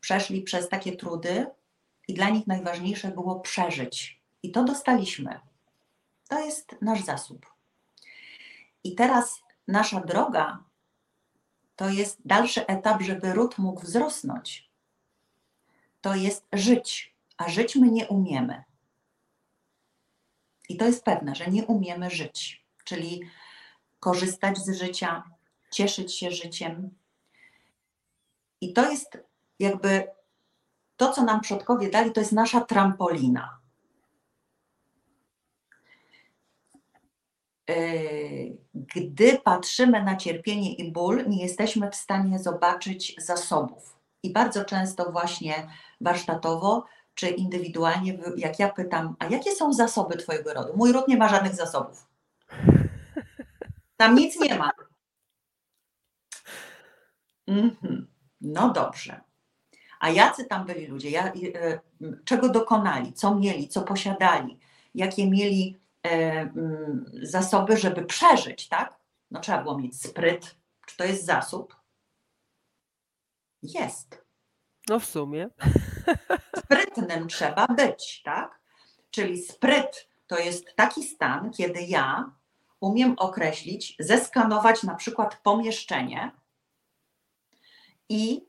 przeszli 0.00 0.42
przez 0.42 0.68
takie 0.68 0.96
trudy 0.96 1.46
i 2.08 2.14
dla 2.14 2.28
nich 2.30 2.46
najważniejsze 2.46 3.08
było 3.08 3.40
przeżyć 3.40 4.22
i 4.42 4.52
to 4.52 4.64
dostaliśmy. 4.64 5.40
To 6.28 6.38
jest 6.40 6.76
nasz 6.82 7.04
zasób. 7.04 7.46
I 8.84 8.94
teraz 8.94 9.42
nasza 9.68 10.00
droga 10.00 10.64
to 11.76 11.88
jest 11.88 12.18
dalszy 12.24 12.66
etap, 12.66 13.02
żeby 13.02 13.32
ród 13.32 13.58
mógł 13.58 13.80
wzrosnąć. 13.80 14.70
To 16.00 16.14
jest 16.14 16.46
żyć, 16.52 17.14
a 17.36 17.48
żyć 17.48 17.76
my 17.76 17.90
nie 17.90 18.08
umiemy. 18.08 18.64
I 20.68 20.76
to 20.76 20.84
jest 20.84 21.04
pewne, 21.04 21.34
że 21.34 21.46
nie 21.46 21.64
umiemy 21.66 22.10
żyć, 22.10 22.64
czyli 22.84 23.22
korzystać 24.00 24.58
z 24.58 24.78
życia, 24.78 25.24
cieszyć 25.70 26.14
się 26.14 26.30
życiem. 26.30 26.94
I 28.60 28.72
to 28.72 28.90
jest 28.90 29.18
jakby 29.58 30.08
to, 30.96 31.12
co 31.12 31.22
nam 31.22 31.40
przodkowie 31.40 31.90
dali, 31.90 32.12
to 32.12 32.20
jest 32.20 32.32
nasza 32.32 32.60
trampolina. 32.60 33.58
Yy, 37.68 38.63
gdy 38.94 39.38
patrzymy 39.44 40.02
na 40.02 40.16
cierpienie 40.16 40.74
i 40.74 40.92
ból, 40.92 41.24
nie 41.28 41.42
jesteśmy 41.42 41.90
w 41.90 41.94
stanie 41.96 42.38
zobaczyć 42.38 43.16
zasobów. 43.18 43.96
I 44.22 44.32
bardzo 44.32 44.64
często 44.64 45.12
właśnie 45.12 45.68
warsztatowo 46.00 46.84
czy 47.14 47.28
indywidualnie, 47.28 48.18
jak 48.36 48.58
ja 48.58 48.68
pytam, 48.68 49.16
a 49.18 49.26
jakie 49.26 49.52
są 49.52 49.72
zasoby 49.72 50.16
Twojego 50.16 50.54
rodu? 50.54 50.76
Mój 50.76 50.92
ród 50.92 51.08
nie 51.08 51.16
ma 51.16 51.28
żadnych 51.28 51.54
zasobów. 51.54 52.06
Tam 53.96 54.14
nic 54.14 54.40
nie 54.40 54.58
ma. 54.58 54.70
Mhm. 57.46 58.06
No 58.40 58.72
dobrze. 58.72 59.20
A 60.00 60.10
jacy 60.10 60.44
tam 60.44 60.66
byli 60.66 60.86
ludzie? 60.86 61.32
Y, 61.34 61.80
czego 62.24 62.48
dokonali? 62.48 63.12
Co 63.12 63.34
mieli? 63.34 63.68
Co 63.68 63.82
posiadali? 63.82 64.58
Jakie 64.94 65.30
mieli 65.30 65.83
E, 65.83 65.83
zasoby, 67.22 67.76
żeby 67.76 68.04
przeżyć, 68.04 68.68
tak? 68.68 68.98
No 69.30 69.40
trzeba 69.40 69.62
było 69.62 69.78
mieć 69.78 70.02
spryt. 70.02 70.56
Czy 70.86 70.96
to 70.96 71.04
jest 71.04 71.24
zasób? 71.24 71.76
Jest. 73.62 74.24
No 74.88 75.00
w 75.00 75.04
sumie. 75.04 75.48
Sprytnym 76.64 77.28
trzeba 77.28 77.66
być, 77.66 78.22
tak? 78.22 78.60
Czyli 79.10 79.42
spryt 79.42 80.08
to 80.26 80.38
jest 80.38 80.76
taki 80.76 81.02
stan, 81.02 81.50
kiedy 81.50 81.82
ja 81.82 82.32
umiem 82.80 83.14
określić, 83.18 83.96
zeskanować 83.98 84.82
na 84.82 84.94
przykład 84.94 85.40
pomieszczenie 85.42 86.30
i 88.08 88.46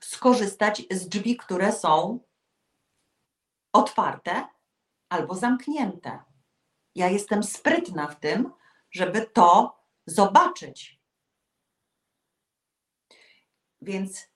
skorzystać 0.00 0.82
z 0.90 1.08
drzwi, 1.08 1.36
które 1.36 1.72
są 1.72 2.20
otwarte 3.72 4.46
albo 5.12 5.34
zamknięte. 5.34 6.18
Ja 6.94 7.08
jestem 7.08 7.42
sprytna 7.42 8.06
w 8.06 8.20
tym, 8.20 8.52
żeby 8.90 9.26
to 9.26 9.78
zobaczyć. 10.06 11.00
Więc 13.82 14.28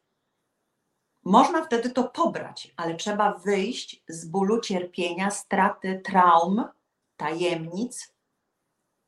można 1.25 1.65
wtedy 1.65 1.91
to 1.91 2.05
pobrać, 2.05 2.75
ale 2.77 2.95
trzeba 2.95 3.35
wyjść 3.35 4.05
z 4.09 4.25
bólu, 4.25 4.61
cierpienia, 4.61 5.31
straty, 5.31 6.01
traum, 6.05 6.65
tajemnic, 7.17 8.15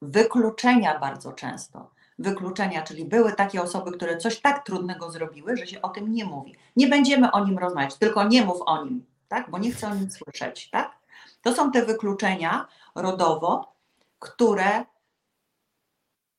wykluczenia 0.02 0.98
bardzo 0.98 1.32
często. 1.32 1.90
Wykluczenia, 2.18 2.82
czyli 2.82 3.04
były 3.04 3.32
takie 3.32 3.62
osoby, 3.62 3.92
które 3.92 4.16
coś 4.16 4.40
tak 4.40 4.64
trudnego 4.64 5.10
zrobiły, 5.10 5.56
że 5.56 5.66
się 5.66 5.82
o 5.82 5.88
tym 5.88 6.12
nie 6.12 6.24
mówi. 6.24 6.56
Nie 6.76 6.86
będziemy 6.86 7.30
o 7.32 7.44
nim 7.44 7.58
rozmawiać, 7.58 7.94
tylko 7.94 8.24
nie 8.24 8.44
mów 8.44 8.62
o 8.66 8.84
nim, 8.84 9.06
tak? 9.28 9.50
bo 9.50 9.58
nie 9.58 9.72
chcę 9.72 9.88
o 9.88 9.94
nim 9.94 10.10
słyszeć. 10.10 10.70
Tak? 10.70 10.97
To 11.42 11.54
są 11.54 11.72
te 11.72 11.86
wykluczenia 11.86 12.68
rodowo, 12.94 13.76
które 14.18 14.84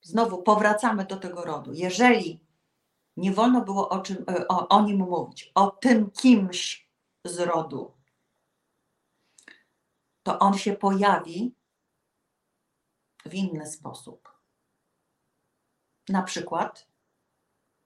znowu 0.01 0.43
powracamy 0.43 1.05
do 1.05 1.17
tego 1.17 1.45
rodu. 1.45 1.73
Jeżeli 1.73 2.39
nie 3.17 3.31
wolno 3.31 3.61
było 3.61 3.89
o, 3.89 3.99
czym, 3.99 4.25
o, 4.49 4.67
o 4.67 4.81
nim 4.81 4.97
mówić, 4.97 5.51
o 5.55 5.71
tym 5.71 6.11
kimś 6.11 6.89
z 7.25 7.39
rodu, 7.39 7.93
to 10.23 10.39
on 10.39 10.57
się 10.57 10.73
pojawi 10.73 11.55
w 13.25 13.33
inny 13.33 13.67
sposób. 13.67 14.39
Na 16.09 16.23
przykład 16.23 16.87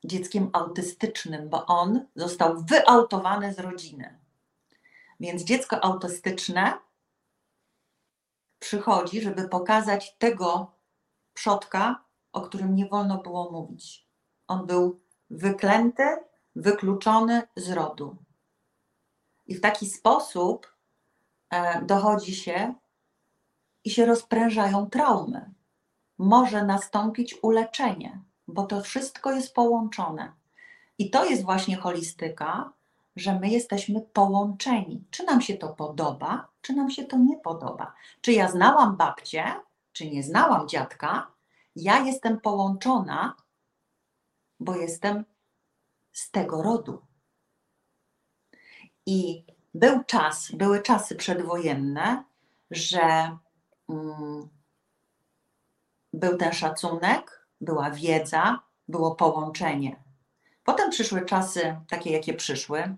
dzieckiem 0.03 0.49
autystycznym, 0.53 1.49
bo 1.49 1.65
on 1.65 2.05
został 2.15 2.63
wyautowany 2.63 3.53
z 3.53 3.59
rodziny. 3.59 4.19
Więc 5.19 5.43
dziecko 5.43 5.83
autystyczne 5.83 6.77
przychodzi, 8.63 9.21
żeby 9.21 9.49
pokazać 9.49 10.15
tego 10.17 10.71
przodka, 11.33 12.03
o 12.33 12.41
którym 12.41 12.75
nie 12.75 12.85
wolno 12.85 13.17
było 13.17 13.51
mówić. 13.51 14.07
On 14.47 14.67
był 14.67 14.99
wyklęty, 15.29 16.03
wykluczony 16.55 17.41
z 17.55 17.71
rodu. 17.71 18.15
I 19.47 19.55
w 19.55 19.61
taki 19.61 19.89
sposób 19.89 20.75
e, 21.49 21.81
dochodzi 21.81 22.35
się 22.35 22.73
i 23.83 23.89
się 23.89 24.05
rozprężają 24.05 24.89
traumy. 24.89 25.53
Może 26.17 26.63
nastąpić 26.63 27.35
uleczenie, 27.41 28.21
bo 28.47 28.63
to 28.65 28.81
wszystko 28.81 29.31
jest 29.31 29.53
połączone. 29.53 30.33
I 30.97 31.09
to 31.09 31.25
jest 31.25 31.43
właśnie 31.43 31.77
holistyka, 31.77 32.73
że 33.15 33.39
my 33.39 33.49
jesteśmy 33.49 34.01
połączeni. 34.01 35.03
Czy 35.11 35.23
nam 35.23 35.41
się 35.41 35.57
to 35.57 35.69
podoba, 35.69 36.47
czy 36.61 36.73
nam 36.73 36.91
się 36.91 37.05
to 37.05 37.17
nie 37.17 37.37
podoba. 37.37 37.93
Czy 38.21 38.31
ja 38.31 38.51
znałam 38.51 38.97
babcię, 38.97 39.45
czy 39.93 40.09
nie 40.09 40.23
znałam 40.23 40.67
dziadka, 40.67 41.27
ja 41.75 41.99
jestem 41.99 42.39
połączona, 42.39 43.35
bo 44.59 44.75
jestem 44.75 45.25
z 46.11 46.31
tego 46.31 46.61
rodu. 46.61 47.01
I 49.05 49.45
był 49.73 50.03
czas, 50.03 50.51
były 50.51 50.81
czasy 50.81 51.15
przedwojenne, 51.15 52.23
że 52.71 53.37
mm, 53.89 54.49
był 56.13 56.37
ten 56.37 56.53
szacunek, 56.53 57.47
była 57.61 57.91
wiedza, 57.91 58.59
było 58.87 59.15
połączenie. 59.15 60.03
Potem 60.63 60.89
przyszły 60.89 61.25
czasy 61.25 61.75
takie, 61.87 62.11
jakie 62.11 62.33
przyszły, 62.33 62.95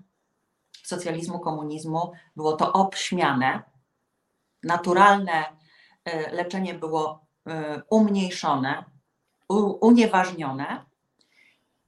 socjalizmu, 0.88 1.40
komunizmu, 1.40 2.12
było 2.36 2.54
to 2.54 2.74
obśmiane. 2.74 3.64
Naturalne 4.64 5.46
e, 6.06 6.32
leczenie 6.32 6.74
było 6.74 7.26
e, 7.48 7.82
umniejszone, 7.90 8.86
unieważnione, 9.82 10.86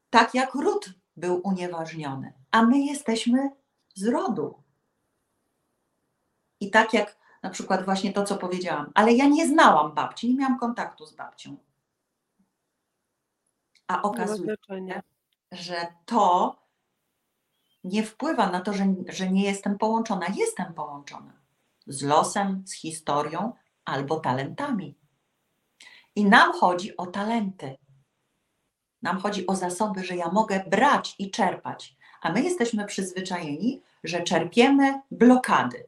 tak 0.10 0.34
jak 0.34 0.54
ród 0.56 0.90
był 1.18 1.42
unieważniony. 1.44 2.34
A 2.52 2.64
my 2.64 2.80
jesteśmy 2.80 3.50
z 3.96 4.08
rodu. 4.08 4.64
I 6.60 6.72
tak 6.72 6.94
jak 6.94 7.18
na 7.44 7.50
przykład 7.50 7.86
właśnie 7.86 8.14
to, 8.14 8.24
co 8.24 8.38
powiedziałam, 8.38 8.92
ale 8.94 9.14
ja 9.14 9.28
nie 9.28 9.48
znałam 9.48 9.94
babci, 9.94 10.30
nie 10.30 10.36
miałam 10.36 10.60
kontaktu 10.60 11.06
z 11.06 11.14
babcią. 11.14 11.58
A 13.88 14.02
okazuje 14.02 14.56
się, 14.68 15.02
że 15.52 15.88
to 16.06 16.56
nie 17.88 18.04
wpływa 18.04 18.50
na 18.50 18.62
to, 18.62 18.74
że, 18.74 18.86
że 19.08 19.32
nie 19.32 19.44
jestem 19.44 19.78
połączona. 19.78 20.26
Jestem 20.36 20.74
połączona. 20.74 21.34
z 21.88 22.04
losem, 22.04 22.64
z 22.66 22.74
historią 22.74 23.54
albo 23.86 24.20
talentami. 24.20 24.98
I 26.16 26.26
nam 26.26 26.54
chodzi 26.54 26.98
o 26.98 27.06
talenty. 27.06 27.78
Nam 29.02 29.20
chodzi 29.20 29.48
o 29.48 29.56
zasoby, 29.56 30.04
że 30.04 30.16
ja 30.16 30.32
mogę 30.32 30.64
brać 30.68 31.16
i 31.20 31.32
czerpać. 31.32 31.98
A 32.22 32.32
my 32.32 32.42
jesteśmy 32.42 32.86
przyzwyczajeni, 32.86 33.82
że 34.04 34.24
czerpiemy 34.24 35.02
blokady. 35.12 35.88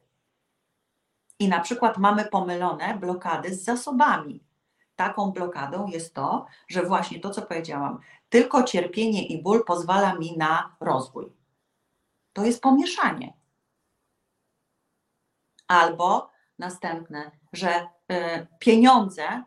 I 1.38 1.48
na 1.48 1.60
przykład 1.60 1.98
mamy 1.98 2.24
pomylone 2.24 2.98
blokady 2.98 3.54
z 3.54 3.64
zasobami. 3.64 4.44
Taką 4.96 5.30
blokadą 5.30 5.86
jest 5.86 6.14
to, 6.14 6.46
że 6.68 6.82
właśnie 6.82 7.20
to, 7.20 7.30
co 7.30 7.42
powiedziałam, 7.42 7.98
tylko 8.28 8.62
cierpienie 8.62 9.26
i 9.26 9.42
ból 9.42 9.64
pozwala 9.64 10.14
mi 10.14 10.36
na 10.36 10.76
rozwój. 10.80 11.39
To 12.40 12.46
jest 12.46 12.62
pomieszanie. 12.62 13.32
Albo 15.68 16.30
następne, 16.58 17.30
że 17.52 17.88
y, 18.12 18.46
pieniądze, 18.58 19.44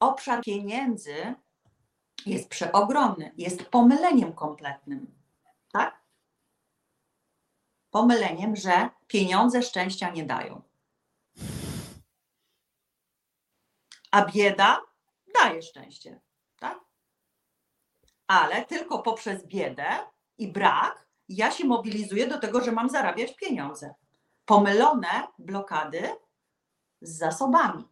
obszar 0.00 0.42
pieniędzy 0.44 1.34
jest 2.26 2.48
przeogromny, 2.48 3.32
jest 3.36 3.62
pomyleniem 3.62 4.32
kompletnym. 4.32 5.18
Tak? 5.72 6.02
Pomyleniem, 7.90 8.56
że 8.56 8.90
pieniądze 9.06 9.62
szczęścia 9.62 10.10
nie 10.10 10.24
dają. 10.24 10.62
A 14.10 14.24
bieda 14.24 14.80
daje 15.34 15.62
szczęście. 15.62 16.20
Tak? 16.58 16.80
Ale 18.26 18.64
tylko 18.64 18.98
poprzez 18.98 19.46
biedę 19.46 19.86
i 20.38 20.52
brak 20.52 21.07
ja 21.28 21.50
się 21.50 21.64
mobilizuję 21.64 22.26
do 22.26 22.38
tego, 22.38 22.60
że 22.60 22.72
mam 22.72 22.90
zarabiać 22.90 23.36
pieniądze. 23.36 23.94
Pomylone 24.44 25.28
blokady 25.38 26.10
z 27.00 27.18
zasobami. 27.18 27.88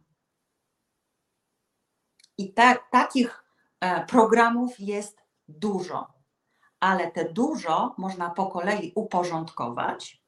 I 2.37 2.53
takich 2.91 3.43
e, 3.79 4.05
programów 4.05 4.79
jest 4.79 5.21
dużo, 5.47 6.07
ale 6.79 7.11
te 7.11 7.33
dużo 7.33 7.95
można 7.97 8.29
po 8.29 8.47
kolei 8.47 8.91
uporządkować, 8.95 10.21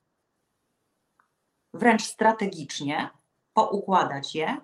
wręcz 1.73 2.03
strategicznie, 2.03 3.09
poukładać 3.53 4.35
je 4.35 4.57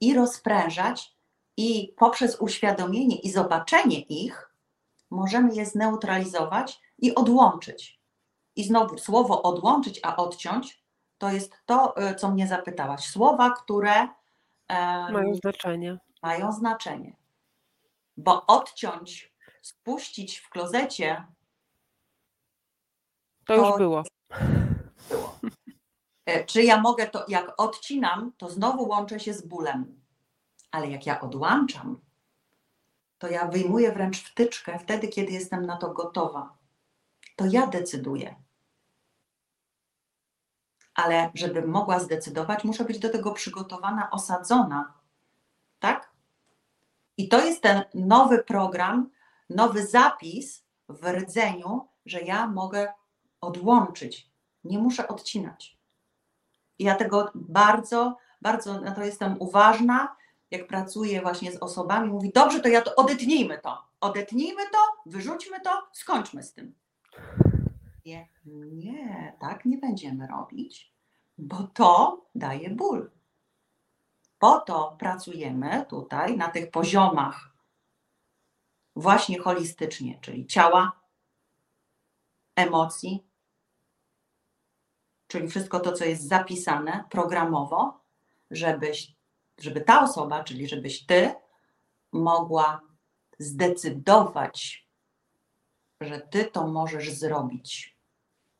i 0.00 0.14
rozprężać, 0.14 1.14
i 1.56 1.94
poprzez 1.96 2.40
uświadomienie 2.40 3.16
i 3.16 3.30
zobaczenie 3.30 4.00
ich 4.00 4.50
możemy 5.10 5.54
je 5.54 5.66
zneutralizować 5.66 6.80
i 6.98 7.14
odłączyć. 7.14 8.00
I 8.56 8.64
znowu 8.64 8.98
słowo 8.98 9.42
odłączyć, 9.42 10.00
a 10.02 10.16
odciąć 10.16 10.84
to 11.18 11.30
jest 11.30 11.52
to, 11.66 12.08
y, 12.10 12.14
co 12.14 12.30
mnie 12.30 12.46
zapytałaś. 12.46 13.06
Słowa, 13.06 13.50
które 13.50 14.08
mają 15.12 15.34
znaczenie. 15.34 15.98
Mają 16.22 16.52
znaczenie. 16.52 17.16
Bo 18.16 18.46
odciąć, 18.46 19.34
spuścić 19.62 20.38
w 20.38 20.50
klozecie. 20.50 21.26
To, 23.46 23.56
to 23.56 23.66
już 23.68 23.78
było. 23.78 24.02
było. 25.10 25.38
E, 26.26 26.44
czy 26.44 26.62
ja 26.62 26.80
mogę 26.80 27.06
to, 27.06 27.24
jak 27.28 27.60
odcinam, 27.60 28.32
to 28.38 28.50
znowu 28.50 28.88
łączę 28.88 29.20
się 29.20 29.34
z 29.34 29.46
bólem. 29.46 30.02
Ale 30.70 30.90
jak 30.90 31.06
ja 31.06 31.20
odłączam, 31.20 32.00
to 33.18 33.28
ja 33.28 33.48
wyjmuję 33.48 33.92
wręcz 33.92 34.22
wtyczkę 34.22 34.78
wtedy, 34.78 35.08
kiedy 35.08 35.32
jestem 35.32 35.66
na 35.66 35.76
to 35.76 35.90
gotowa. 35.90 36.58
To 37.36 37.46
ja 37.46 37.66
decyduję. 37.66 38.34
Ale 40.94 41.30
żebym 41.34 41.70
mogła 41.70 42.00
zdecydować, 42.00 42.64
muszę 42.64 42.84
być 42.84 42.98
do 42.98 43.10
tego 43.10 43.32
przygotowana, 43.32 44.10
osadzona. 44.10 44.94
Tak? 45.78 46.12
I 47.16 47.28
to 47.28 47.44
jest 47.44 47.62
ten 47.62 47.84
nowy 47.94 48.42
program, 48.42 49.10
nowy 49.50 49.86
zapis 49.86 50.64
w 50.88 51.06
rdzeniu, 51.06 51.88
że 52.06 52.20
ja 52.20 52.46
mogę 52.46 52.92
odłączyć. 53.40 54.30
Nie 54.64 54.78
muszę 54.78 55.08
odcinać. 55.08 55.78
Ja 56.78 56.94
tego 56.94 57.30
bardzo, 57.34 58.16
bardzo 58.40 58.80
na 58.80 58.90
to 58.90 59.04
jestem 59.04 59.36
uważna 59.38 60.16
jak 60.50 60.66
pracuje 60.66 61.22
właśnie 61.22 61.52
z 61.52 61.56
osobami, 61.56 62.10
mówi, 62.10 62.32
dobrze, 62.32 62.60
to 62.60 62.68
ja 62.68 62.82
to 62.82 62.96
odetnijmy 62.96 63.58
to, 63.58 63.82
odetnijmy 64.00 64.62
to, 64.72 64.78
wyrzućmy 65.06 65.60
to, 65.60 65.70
skończmy 65.92 66.42
z 66.42 66.52
tym. 66.52 66.74
Nie, 68.06 68.28
nie, 68.72 69.36
tak 69.40 69.64
nie 69.64 69.78
będziemy 69.78 70.26
robić, 70.26 70.94
bo 71.38 71.62
to 71.62 72.24
daje 72.34 72.70
ból. 72.70 73.10
Po 74.38 74.60
to 74.60 74.96
pracujemy 74.98 75.86
tutaj 75.88 76.36
na 76.36 76.48
tych 76.48 76.70
poziomach 76.70 77.54
właśnie 78.96 79.38
holistycznie, 79.38 80.18
czyli 80.20 80.46
ciała, 80.46 81.00
emocji, 82.56 83.26
czyli 85.26 85.48
wszystko 85.48 85.80
to, 85.80 85.92
co 85.92 86.04
jest 86.04 86.28
zapisane 86.28 87.04
programowo, 87.10 88.00
żebyś 88.50 89.14
żeby 89.58 89.80
ta 89.80 90.02
osoba, 90.02 90.44
czyli 90.44 90.68
żebyś 90.68 91.06
ty 91.06 91.34
mogła 92.12 92.80
zdecydować, 93.38 94.83
że 96.06 96.20
ty 96.20 96.44
to 96.44 96.66
możesz 96.66 97.10
zrobić. 97.10 97.98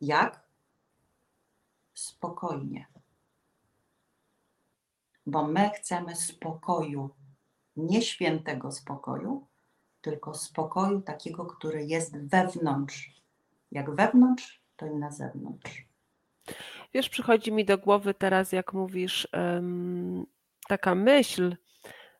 Jak? 0.00 0.44
Spokojnie. 1.94 2.86
Bo 5.26 5.48
my 5.48 5.70
chcemy 5.70 6.16
spokoju, 6.16 7.10
nie 7.76 8.02
świętego 8.02 8.72
spokoju, 8.72 9.46
tylko 10.00 10.34
spokoju 10.34 11.00
takiego, 11.00 11.46
który 11.46 11.84
jest 11.84 12.16
wewnątrz. 12.16 13.22
Jak 13.72 13.94
wewnątrz, 13.94 14.62
to 14.76 14.86
i 14.86 14.96
na 14.96 15.10
zewnątrz. 15.10 15.84
Wiesz, 16.94 17.08
przychodzi 17.08 17.52
mi 17.52 17.64
do 17.64 17.78
głowy 17.78 18.14
teraz, 18.14 18.52
jak 18.52 18.72
mówisz, 18.72 19.28
taka 20.68 20.94
myśl, 20.94 21.56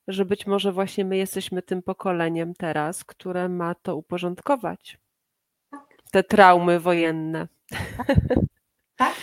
że 0.09 0.25
być 0.25 0.47
może 0.47 0.73
właśnie 0.73 1.05
my 1.05 1.17
jesteśmy 1.17 1.63
tym 1.63 1.83
pokoleniem 1.83 2.55
teraz, 2.55 3.05
które 3.05 3.49
ma 3.49 3.75
to 3.75 3.97
uporządkować. 3.97 4.99
Te 6.15 6.23
traumy 6.23 6.81
wojenne. 6.81 7.49
Tak. 8.97 9.15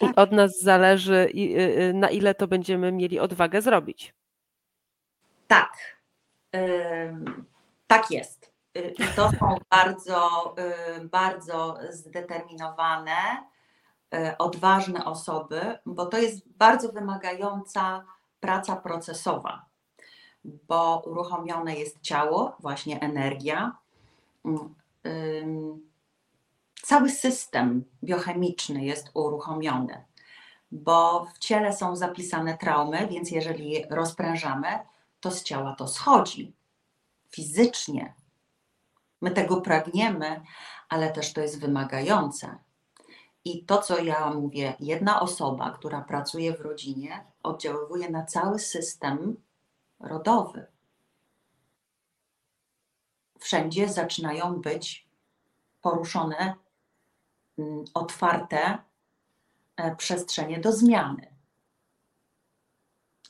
I 0.00 0.06
tak. 0.06 0.18
od 0.18 0.32
nas 0.32 0.60
zależy, 0.62 1.28
y, 1.34 1.90
y, 1.90 1.94
na 1.94 2.10
ile 2.10 2.34
to 2.34 2.48
będziemy 2.48 2.92
mieli 2.92 3.20
odwagę 3.20 3.62
zrobić. 3.62 4.14
Tak. 5.46 5.72
Tak 7.86 8.10
jest. 8.10 8.52
Y, 8.78 8.94
I 8.98 9.04
to 9.16 9.30
są 9.40 9.58
bardzo, 9.70 10.54
bardzo 11.10 11.78
zdeterminowane 11.90 13.12
odważne 14.38 15.04
osoby, 15.04 15.60
bo 15.86 16.06
to 16.06 16.18
jest 16.18 16.48
bardzo 16.48 16.92
wymagająca 16.92 18.04
praca 18.40 18.76
procesowa, 18.76 19.64
bo 20.44 21.02
uruchomione 21.06 21.74
jest 21.74 22.00
ciało, 22.00 22.56
właśnie 22.60 23.00
energia. 23.00 23.76
Cały 26.82 27.10
system 27.10 27.84
biochemiczny 28.04 28.84
jest 28.84 29.10
uruchomiony, 29.14 30.04
bo 30.72 31.24
w 31.34 31.38
ciele 31.38 31.72
są 31.72 31.96
zapisane 31.96 32.58
traumy, 32.58 33.08
więc 33.08 33.30
jeżeli 33.30 33.84
rozprężamy, 33.90 34.78
to 35.20 35.30
z 35.30 35.42
ciała 35.42 35.74
to 35.74 35.88
schodzi 35.88 36.52
fizycznie. 37.28 38.14
My 39.20 39.30
tego 39.30 39.60
pragniemy, 39.60 40.40
ale 40.88 41.10
też 41.10 41.32
to 41.32 41.40
jest 41.40 41.60
wymagające 41.60 42.58
i 43.44 43.64
to, 43.64 43.78
co 43.78 43.98
ja 43.98 44.30
mówię, 44.30 44.74
jedna 44.80 45.20
osoba, 45.20 45.70
która 45.70 46.00
pracuje 46.00 46.56
w 46.56 46.60
rodzinie, 46.60 47.24
oddziaływuje 47.42 48.10
na 48.10 48.24
cały 48.24 48.58
system 48.58 49.36
rodowy. 50.00 50.66
Wszędzie 53.40 53.88
zaczynają 53.88 54.60
być 54.60 55.08
poruszone, 55.82 56.54
mm, 57.58 57.84
otwarte 57.94 58.78
e, 59.76 59.96
przestrzenie 59.96 60.60
do 60.60 60.72
zmiany. 60.72 61.26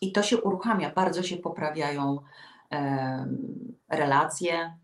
I 0.00 0.12
to 0.12 0.22
się 0.22 0.40
uruchamia, 0.40 0.90
bardzo 0.90 1.22
się 1.22 1.36
poprawiają 1.36 2.18
relacje, 3.88 4.76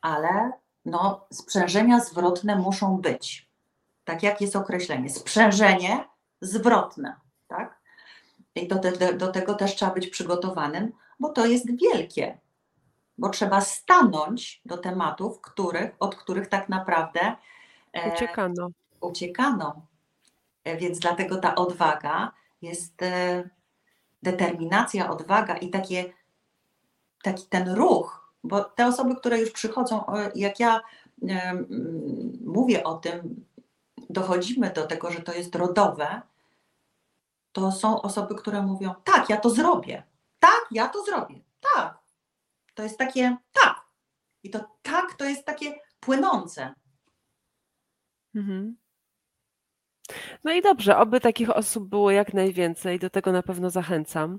ale 0.00 0.52
no, 0.84 1.26
sprzężenia 1.30 2.00
zwrotne 2.00 2.56
muszą 2.56 2.96
być 2.96 3.48
tak 4.08 4.22
jak 4.22 4.40
jest 4.40 4.56
określenie, 4.56 5.10
sprzężenie 5.10 6.04
zwrotne, 6.40 7.16
tak? 7.48 7.78
I 8.54 8.68
do, 8.68 8.78
te, 8.78 9.14
do 9.14 9.28
tego 9.28 9.54
też 9.54 9.74
trzeba 9.74 9.94
być 9.94 10.08
przygotowanym, 10.08 10.92
bo 11.20 11.28
to 11.28 11.46
jest 11.46 11.66
wielkie, 11.80 12.38
bo 13.18 13.28
trzeba 13.28 13.60
stanąć 13.60 14.62
do 14.64 14.78
tematów, 14.78 15.40
których, 15.40 15.90
od 15.98 16.16
których 16.16 16.48
tak 16.48 16.68
naprawdę 16.68 17.36
e, 17.92 18.14
uciekano. 18.14 18.70
uciekano. 19.00 19.82
E, 20.64 20.76
Więc 20.76 20.98
dlatego 20.98 21.36
ta 21.36 21.54
odwaga 21.54 22.32
jest 22.62 23.02
e, 23.02 23.48
determinacja, 24.22 25.10
odwaga 25.10 25.56
i 25.56 25.70
takie, 25.70 26.12
taki 27.22 27.46
ten 27.46 27.74
ruch, 27.74 28.32
bo 28.44 28.64
te 28.64 28.86
osoby, 28.86 29.16
które 29.16 29.40
już 29.40 29.50
przychodzą, 29.50 30.04
jak 30.34 30.60
ja 30.60 30.80
mówię 32.44 32.84
o 32.84 32.94
tym, 32.94 33.44
dochodzimy 34.10 34.70
do 34.70 34.86
tego, 34.86 35.10
że 35.10 35.20
to 35.20 35.32
jest 35.32 35.54
rodowe, 35.54 36.22
to 37.52 37.72
są 37.72 38.02
osoby, 38.02 38.34
które 38.34 38.62
mówią: 38.62 38.94
Tak, 39.04 39.30
ja 39.30 39.36
to 39.36 39.50
zrobię. 39.50 40.02
Tak, 40.38 40.66
ja 40.70 40.88
to 40.88 41.04
zrobię. 41.04 41.40
Tak. 41.74 41.98
To 42.78 42.82
jest 42.82 42.98
takie 42.98 43.36
tak. 43.52 43.84
I 44.42 44.50
to 44.50 44.78
tak 44.82 45.14
to 45.14 45.24
jest 45.24 45.44
takie 45.44 45.74
płynące. 46.00 46.74
Mhm. 48.34 48.76
No 50.44 50.52
i 50.52 50.62
dobrze, 50.62 50.96
oby 50.96 51.20
takich 51.20 51.50
osób 51.50 51.88
było 51.88 52.10
jak 52.10 52.34
najwięcej, 52.34 52.98
do 52.98 53.10
tego 53.10 53.32
na 53.32 53.42
pewno 53.42 53.70
zachęcam, 53.70 54.38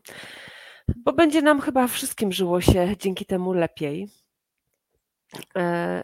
bo 0.96 1.14
będzie 1.14 1.42
nam 1.42 1.62
chyba 1.62 1.88
wszystkim 1.88 2.32
żyło 2.32 2.62
się 2.62 2.98
dzięki 3.00 3.26
temu 3.26 3.54
lepiej. 3.54 4.08
E, 5.56 6.02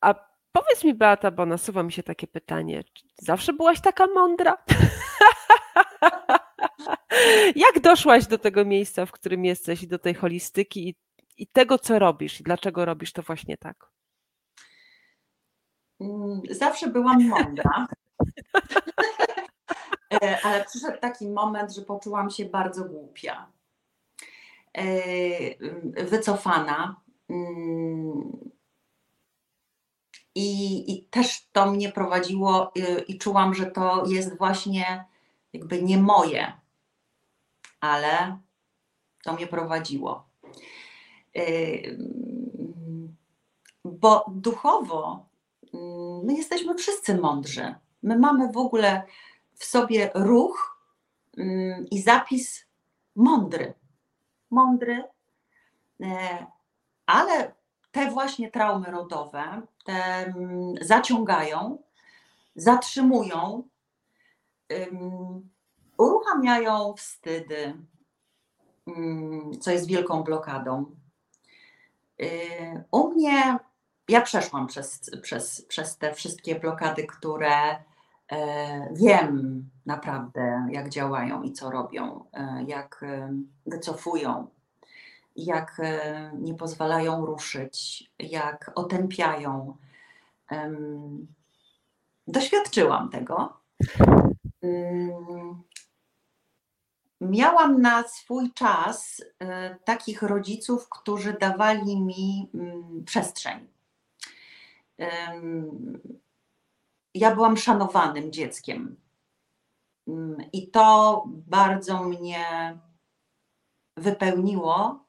A 0.00 0.14
powiedz 0.52 0.84
mi, 0.84 0.94
Beata, 0.94 1.30
bo 1.30 1.46
nasuwa 1.46 1.82
mi 1.82 1.92
się 1.92 2.02
takie 2.02 2.26
pytanie, 2.26 2.84
zawsze 3.18 3.52
byłaś 3.52 3.80
taka 3.80 4.06
mądra? 4.06 4.56
Jak 7.56 7.80
doszłaś 7.80 8.26
do 8.26 8.38
tego 8.38 8.64
miejsca, 8.64 9.06
w 9.06 9.12
którym 9.12 9.44
jesteś 9.44 9.82
i 9.82 9.88
do 9.88 9.98
tej 9.98 10.14
holistyki 10.14 10.88
i, 10.88 10.94
i 11.40 11.46
tego, 11.46 11.78
co 11.78 11.98
robisz 11.98 12.40
i 12.40 12.44
dlaczego 12.44 12.84
robisz 12.84 13.12
to 13.12 13.22
właśnie 13.22 13.56
tak? 13.56 13.90
Mm, 16.00 16.40
Zawsze 16.50 16.86
byłam 16.86 17.28
mądra. 17.28 17.86
E, 20.22 20.38
Ale 20.44 20.64
przyszedł 20.64 20.98
taki 21.00 21.28
moment, 21.28 21.74
że 21.74 21.82
poczułam 21.82 22.30
się 22.30 22.44
bardzo 22.44 22.84
głupia. 22.84 23.52
E, 24.78 26.04
Wycofana. 26.04 27.00
Mm, 27.28 28.50
I, 30.34 30.92
I 30.92 31.04
też 31.04 31.48
to 31.52 31.70
mnie 31.70 31.92
prowadziło 31.92 32.72
y, 32.76 33.00
i 33.08 33.18
czułam, 33.18 33.54
że 33.54 33.66
to 33.66 34.04
jest 34.06 34.38
właśnie 34.38 35.04
jakby 35.52 35.82
nie 35.82 35.98
moje, 35.98 36.52
ale 37.80 38.38
to 39.22 39.32
mnie 39.32 39.46
prowadziło. 39.46 40.29
Bo 43.84 44.24
duchowo 44.28 45.26
my 46.22 46.34
jesteśmy 46.34 46.74
wszyscy 46.74 47.18
mądrzy. 47.18 47.74
My 48.02 48.18
mamy 48.18 48.52
w 48.52 48.56
ogóle 48.56 49.02
w 49.54 49.64
sobie 49.64 50.10
ruch 50.14 50.84
i 51.90 52.02
zapis 52.02 52.66
mądry. 53.16 53.74
Mądry, 54.50 55.04
e, 56.02 56.46
ale 57.06 57.54
te 57.90 58.10
właśnie 58.10 58.50
traumy 58.50 58.90
rodowe, 58.90 59.62
te 59.84 60.32
zaciągają, 60.80 61.82
zatrzymują, 62.56 63.68
ym, 64.72 65.50
uruchamiają 65.98 66.94
wstydy, 66.96 67.74
co 69.60 69.70
jest 69.70 69.86
wielką 69.86 70.22
blokadą. 70.22 70.96
Y, 72.20 72.84
U 72.90 73.10
mnie, 73.10 73.58
ja 74.08 74.20
przeszłam 74.20 74.66
przez, 74.66 75.10
przez, 75.22 75.66
przez 75.68 75.98
te 75.98 76.14
wszystkie 76.14 76.60
blokady, 76.60 77.06
które 77.06 77.76
e, 78.32 78.94
wiem 78.94 79.64
naprawdę, 79.86 80.68
jak 80.70 80.88
działają 80.88 81.42
i 81.42 81.52
co 81.52 81.70
robią, 81.70 82.24
e, 82.32 82.64
jak 82.66 83.04
wycofują, 83.66 84.46
jak 85.36 85.80
nie 86.38 86.54
pozwalają 86.54 87.26
ruszyć, 87.26 88.10
jak 88.18 88.70
otępiają. 88.74 89.76
Doświadczyłam 92.26 93.10
tego. 93.10 93.60
Miałam 97.20 97.82
na 97.82 98.08
swój 98.08 98.52
czas 98.52 99.24
e, 99.38 99.76
takich 99.84 100.22
rodziców, 100.22 100.88
którzy 100.88 101.36
dawali 101.40 102.00
mi 102.00 102.50
mm, 102.54 103.04
przestrzeń. 103.04 103.68
Ja 107.14 107.34
byłam 107.34 107.56
szanowanym 107.56 108.32
dzieckiem. 108.32 108.96
I 110.52 110.70
to 110.70 111.24
bardzo 111.26 112.02
mnie 112.02 112.78
wypełniło, 113.96 115.04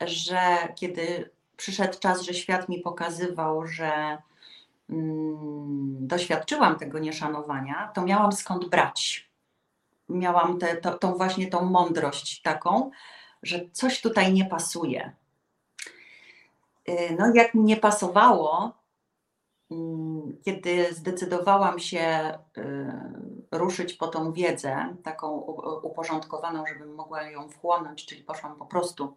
że 0.00 0.68
kiedy 0.76 1.30
przyszedł 1.56 1.98
czas, 1.98 2.22
że 2.22 2.34
świat 2.34 2.68
mi 2.68 2.80
pokazywał, 2.80 3.66
że 3.66 4.18
mm, 4.90 6.06
doświadczyłam 6.06 6.78
tego 6.78 6.98
nieszanowania, 6.98 7.90
to 7.94 8.02
miałam 8.02 8.32
skąd 8.32 8.68
brać. 8.68 9.27
Miałam 10.08 10.58
tę 10.58 10.76
to, 10.76 10.98
tą 10.98 11.14
właśnie 11.14 11.46
tą 11.46 11.64
mądrość 11.64 12.42
taką, 12.42 12.90
że 13.42 13.60
coś 13.72 14.00
tutaj 14.00 14.32
nie 14.32 14.44
pasuje. 14.44 15.12
Y, 16.88 17.16
No, 17.18 17.32
jak 17.34 17.54
mi 17.54 17.62
nie 17.64 17.76
pasowało, 17.76 18.72
mm, 19.70 20.36
kiedy 20.44 20.94
zdecydowałam 20.94 21.78
się 21.78 22.38
y, 22.58 22.92
ruszyć 23.52 23.94
po 23.94 24.08
tą 24.08 24.32
wiedzę, 24.32 24.96
taką 25.02 25.32
uporządkowaną, 25.82 26.64
żebym 26.66 26.94
mogła 26.94 27.22
ją 27.22 27.48
wchłonąć, 27.48 28.06
czyli 28.06 28.22
poszłam 28.22 28.56
po 28.56 28.66
prostu 28.66 29.16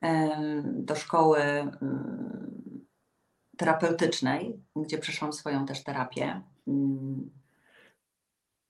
em, 0.00 0.84
do 0.84 0.96
szkoły 0.96 1.40
terapeutycznej, 3.56 4.62
gdzie 4.76 4.98
przeszłam 4.98 5.32
swoją 5.32 5.66
też 5.66 5.84
terapię, 5.84 6.40
mm, 6.68 7.30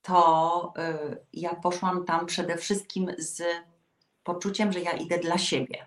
to 0.07 0.73
y, 1.13 1.17
ja 1.33 1.55
poszłam 1.55 2.05
tam 2.05 2.27
przede 2.27 2.57
wszystkim 2.57 3.11
z 3.19 3.43
poczuciem, 4.25 4.73
że 4.73 4.81
ja 4.81 4.93
idę 4.93 5.19
dla 5.19 5.39
siebie. 5.39 5.87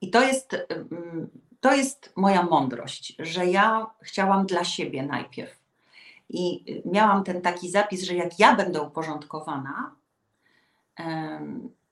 I 0.00 0.10
to 0.10 0.22
jest, 0.22 0.52
ym, 0.72 1.30
to 1.60 1.74
jest 1.74 2.12
moja 2.16 2.42
mądrość, 2.42 3.16
że 3.18 3.46
ja 3.46 3.86
chciałam 4.02 4.46
dla 4.46 4.64
siebie 4.64 5.02
najpierw. 5.02 5.58
I 6.28 6.64
y, 6.72 6.82
miałam 6.84 7.24
ten 7.24 7.42
taki 7.42 7.70
zapis, 7.70 8.02
że 8.02 8.14
jak 8.14 8.38
ja 8.38 8.54
będę 8.54 8.82
uporządkowana, 8.82 9.94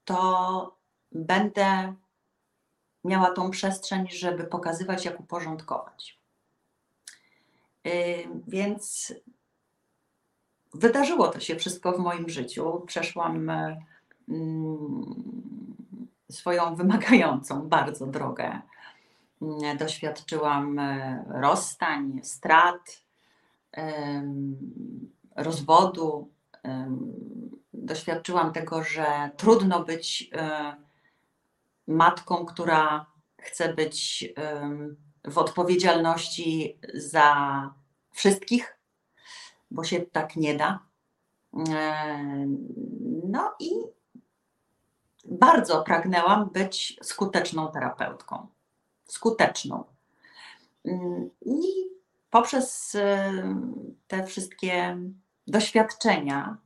to 0.04 0.76
będę 1.12 1.94
miała 3.04 3.30
tą 3.30 3.50
przestrzeń, 3.50 4.06
żeby 4.10 4.44
pokazywać, 4.44 5.04
jak 5.04 5.20
uporządkować. 5.20 6.18
Y, 7.86 8.28
Więc 8.46 9.14
wydarzyło 10.74 11.28
to 11.28 11.40
się 11.40 11.56
wszystko 11.56 11.92
w 11.92 11.98
moim 11.98 12.28
życiu. 12.28 12.82
Przeszłam 12.86 13.50
e, 13.50 13.82
mm, 14.28 15.14
swoją 16.30 16.74
wymagającą 16.74 17.68
bardzo 17.68 18.06
drogę. 18.06 18.60
Mm, 19.42 19.76
Doświadczyłam 19.76 20.78
e, 20.78 21.24
rozstań, 21.28 22.20
strat, 22.22 23.04
rozwodu. 25.36 26.28
Doświadczyłam 27.72 28.52
tego, 28.52 28.82
że 28.84 29.30
trudno 29.36 29.84
być 29.84 30.30
e, 30.32 30.76
matką, 31.86 32.46
która 32.46 33.06
chce 33.38 33.74
być 33.74 34.28
w 35.24 35.38
odpowiedzialności 35.38 36.78
za 36.94 37.70
wszystkich, 38.12 38.73
bo 39.70 39.84
się 39.84 40.00
tak 40.00 40.36
nie 40.36 40.54
da. 40.54 40.78
No 43.24 43.54
i 43.60 43.70
bardzo 45.24 45.82
pragnęłam 45.82 46.50
być 46.50 46.98
skuteczną 47.02 47.72
terapeutką. 47.72 48.46
Skuteczną. 49.06 49.84
I 51.46 51.60
poprzez 52.30 52.96
te 54.06 54.26
wszystkie 54.26 54.98
doświadczenia 55.46 56.56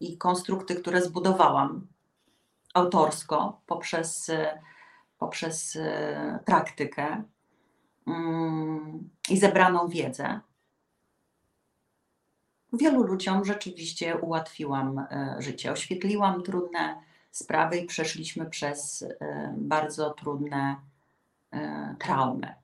i 0.00 0.18
konstrukty, 0.18 0.74
które 0.74 1.02
zbudowałam 1.02 1.86
autorsko, 2.74 3.60
poprzez, 3.66 4.30
poprzez 5.18 5.76
e, 5.76 6.38
praktykę 6.46 7.22
i 9.30 9.38
zebraną 9.38 9.88
wiedzę, 9.88 10.40
wielu 12.76 13.02
ludziom 13.02 13.44
rzeczywiście 13.44 14.16
ułatwiłam 14.16 14.98
e, 14.98 15.36
życie. 15.38 15.72
Oświetliłam 15.72 16.42
trudne 16.42 16.96
sprawy 17.30 17.78
i 17.78 17.86
przeszliśmy 17.86 18.46
przez 18.46 19.02
e, 19.02 19.54
bardzo 19.58 20.10
trudne 20.10 20.76
e, 21.52 21.96
traumy. 21.98 22.54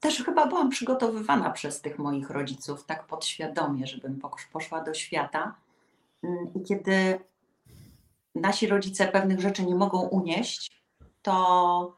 też 0.00 0.24
chyba 0.24 0.46
byłam 0.46 0.70
przygotowywana 0.70 1.50
przez 1.50 1.80
tych 1.80 1.98
moich 1.98 2.30
rodziców, 2.30 2.84
tak 2.84 3.06
podświadomie, 3.06 3.86
żebym 3.86 4.20
poszła 4.52 4.80
do 4.80 4.94
świata. 4.94 5.54
Mm, 6.22 6.54
I 6.54 6.62
kiedy 6.62 7.20
nasi 8.34 8.66
rodzice 8.66 9.08
pewnych 9.08 9.40
rzeczy 9.40 9.66
nie 9.66 9.74
mogą 9.74 10.00
unieść, 10.00 10.82
to, 11.22 11.96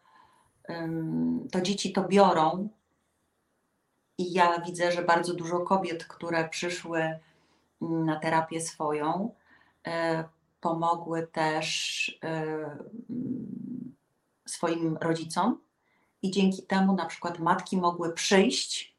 to 1.53 1.61
dzieci 1.61 1.93
to 1.93 2.09
biorą. 2.09 2.68
I 4.23 4.33
ja 4.33 4.61
widzę, 4.61 4.93
że 4.93 5.03
bardzo 5.03 5.35
dużo 5.35 5.61
kobiet, 5.61 6.05
które 6.05 6.49
przyszły 6.49 7.01
mm, 7.83 8.05
na 8.07 8.20
terapię 8.20 8.61
swoją, 8.61 9.35
e, 9.87 10.25
pomogły 10.61 11.27
też 11.33 12.18
e, 12.25 12.29
mm, 13.11 13.95
swoim 14.47 14.97
rodzicom. 14.97 15.61
I 16.23 16.31
dzięki 16.31 16.62
temu 16.62 16.95
na 16.95 17.07
przykład 17.07 17.39
matki 17.39 17.77
mogły 17.77 18.12
przyjść 18.12 18.97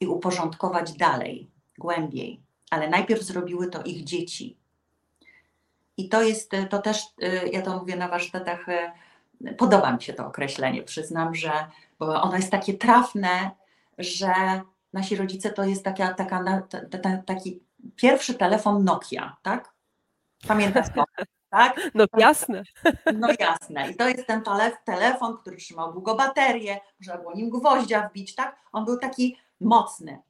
i 0.00 0.06
uporządkować 0.06 0.92
dalej, 0.92 1.50
głębiej, 1.78 2.40
ale 2.70 2.88
najpierw 2.88 3.22
zrobiły 3.22 3.70
to 3.70 3.82
ich 3.82 4.04
dzieci. 4.04 4.56
I 5.96 6.08
to 6.08 6.22
jest, 6.22 6.50
to 6.70 6.78
też, 6.78 7.02
ja 7.52 7.62
to 7.62 7.78
mówię 7.78 7.96
na 7.96 8.08
warsztatach, 8.08 8.66
podoba 9.58 9.92
mi 9.92 10.02
się 10.02 10.12
to 10.12 10.26
określenie, 10.26 10.82
przyznam, 10.82 11.34
że 11.34 11.52
ono 11.98 12.36
jest 12.36 12.50
takie 12.50 12.74
trafne, 12.74 13.50
że 13.98 14.32
nasi 14.92 15.16
rodzice 15.16 15.50
to 15.50 15.64
jest 15.64 15.84
taka, 15.84 16.14
taka, 16.14 16.42
taki 17.26 17.60
pierwszy 17.96 18.34
telefon 18.34 18.84
Nokia, 18.84 19.36
tak? 19.42 19.74
Pamiętasz 20.48 20.86
to? 20.94 21.04
Tak? 21.50 21.90
No 21.94 22.04
jasne. 22.16 22.62
No 23.14 23.28
jasne. 23.38 23.90
I 23.90 23.96
to 23.96 24.08
jest 24.08 24.26
ten 24.26 24.42
telefon, 24.84 25.36
który 25.36 25.56
trzymał 25.56 25.92
długo 25.92 26.14
baterię, 26.14 26.80
można 27.00 27.18
było 27.18 27.34
nim 27.34 27.50
gwoździa 27.50 28.08
wbić, 28.08 28.34
tak? 28.34 28.56
On 28.72 28.84
był 28.84 28.98
taki 28.98 29.36
mocny. 29.60 30.22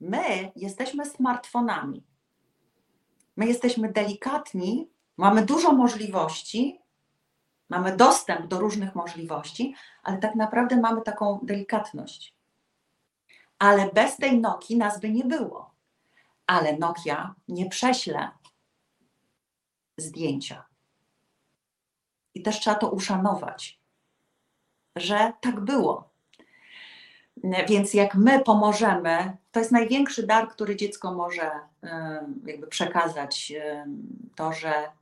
My 0.00 0.52
jesteśmy 0.56 1.06
smartfonami. 1.06 2.04
My 3.36 3.46
jesteśmy 3.46 3.92
delikatni, 3.92 4.90
mamy 5.16 5.46
dużo 5.46 5.72
możliwości, 5.72 6.80
mamy 7.68 7.96
dostęp 7.96 8.46
do 8.46 8.60
różnych 8.60 8.94
możliwości, 8.94 9.74
ale 10.02 10.18
tak 10.18 10.34
naprawdę 10.34 10.76
mamy 10.76 11.02
taką 11.02 11.40
delikatność. 11.42 12.37
Ale 13.58 13.90
bez 13.92 14.16
tej 14.16 14.40
Nokii 14.40 14.76
nas 14.76 15.00
by 15.00 15.10
nie 15.10 15.24
było. 15.24 15.70
Ale 16.46 16.76
Nokia 16.76 17.34
nie 17.48 17.68
prześle 17.68 18.30
zdjęcia. 19.96 20.64
I 22.34 22.42
też 22.42 22.60
trzeba 22.60 22.76
to 22.76 22.90
uszanować, 22.90 23.80
że 24.96 25.32
tak 25.40 25.60
było. 25.60 26.08
Więc 27.68 27.94
jak 27.94 28.14
my 28.14 28.40
pomożemy, 28.40 29.36
to 29.52 29.60
jest 29.60 29.72
największy 29.72 30.26
dar, 30.26 30.48
który 30.48 30.76
dziecko 30.76 31.14
może 31.14 31.50
jakby 32.46 32.66
przekazać, 32.66 33.52
to, 34.36 34.52
że 34.52 34.92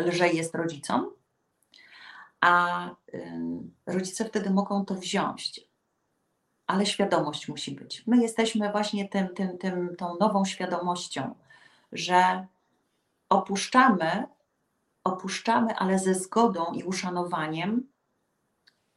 lżej 0.00 0.36
jest 0.36 0.54
rodzicom, 0.54 1.10
a 2.40 2.88
rodzice 3.86 4.24
wtedy 4.24 4.50
mogą 4.50 4.84
to 4.84 4.94
wziąć. 4.94 5.60
Ale 6.66 6.86
świadomość 6.86 7.48
musi 7.48 7.74
być. 7.74 8.06
My 8.06 8.16
jesteśmy 8.16 8.72
właśnie 8.72 9.08
tym, 9.08 9.28
tym, 9.34 9.58
tym, 9.58 9.96
tą 9.96 10.16
nową 10.16 10.44
świadomością, 10.44 11.34
że 11.92 12.46
opuszczamy, 13.28 14.26
opuszczamy, 15.04 15.76
ale 15.76 15.98
ze 15.98 16.14
zgodą 16.14 16.72
i 16.72 16.82
uszanowaniem 16.82 17.88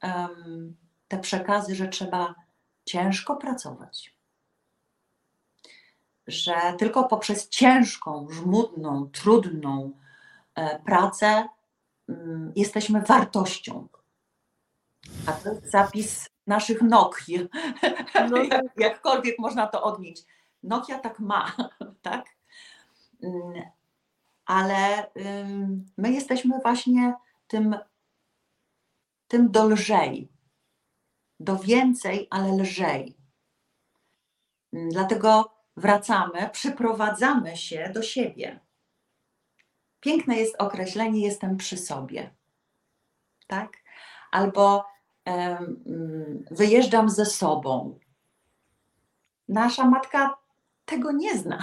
um, 0.03 0.75
te 1.07 1.17
przekazy, 1.17 1.75
że 1.75 1.87
trzeba 1.87 2.35
ciężko 2.85 3.35
pracować. 3.35 4.15
Że 6.27 6.55
tylko 6.77 7.03
poprzez 7.03 7.49
ciężką, 7.49 8.27
żmudną, 8.29 9.09
trudną 9.09 9.91
e, 10.55 10.79
pracę 10.79 11.47
um, 12.07 12.51
jesteśmy 12.55 13.01
wartością. 13.01 13.87
A 15.25 15.31
to 15.31 15.49
jest 15.49 15.71
zapis 15.71 16.29
naszych 16.47 16.81
Nokii. 16.81 17.39
No 18.29 18.37
Jak, 18.37 18.49
tak. 18.49 18.63
jakkolwiek 18.77 19.39
można 19.39 19.67
to 19.67 19.83
odnieść. 19.83 20.25
Nokia 20.63 20.99
tak 20.99 21.19
ma, 21.19 21.51
tak? 22.01 22.25
Mm, 23.23 23.63
ale 24.45 25.11
my 25.97 26.11
jesteśmy 26.11 26.59
właśnie 26.59 27.13
tym, 27.47 27.75
tym 29.27 29.51
do 29.51 29.67
lżej, 29.67 30.29
do 31.39 31.57
więcej, 31.57 32.27
ale 32.29 32.57
lżej. 32.57 33.17
Dlatego 34.73 35.55
wracamy, 35.77 36.49
przyprowadzamy 36.51 37.57
się 37.57 37.91
do 37.93 38.01
siebie. 38.01 38.59
Piękne 39.99 40.35
jest 40.35 40.55
określenie 40.61 41.21
jestem 41.21 41.57
przy 41.57 41.77
sobie. 41.77 42.33
Tak? 43.47 43.77
Albo 44.31 44.85
wyjeżdżam 46.51 47.09
ze 47.09 47.25
sobą. 47.25 47.99
Nasza 49.47 49.85
matka 49.85 50.37
tego 50.85 51.11
nie 51.11 51.37
zna. 51.37 51.59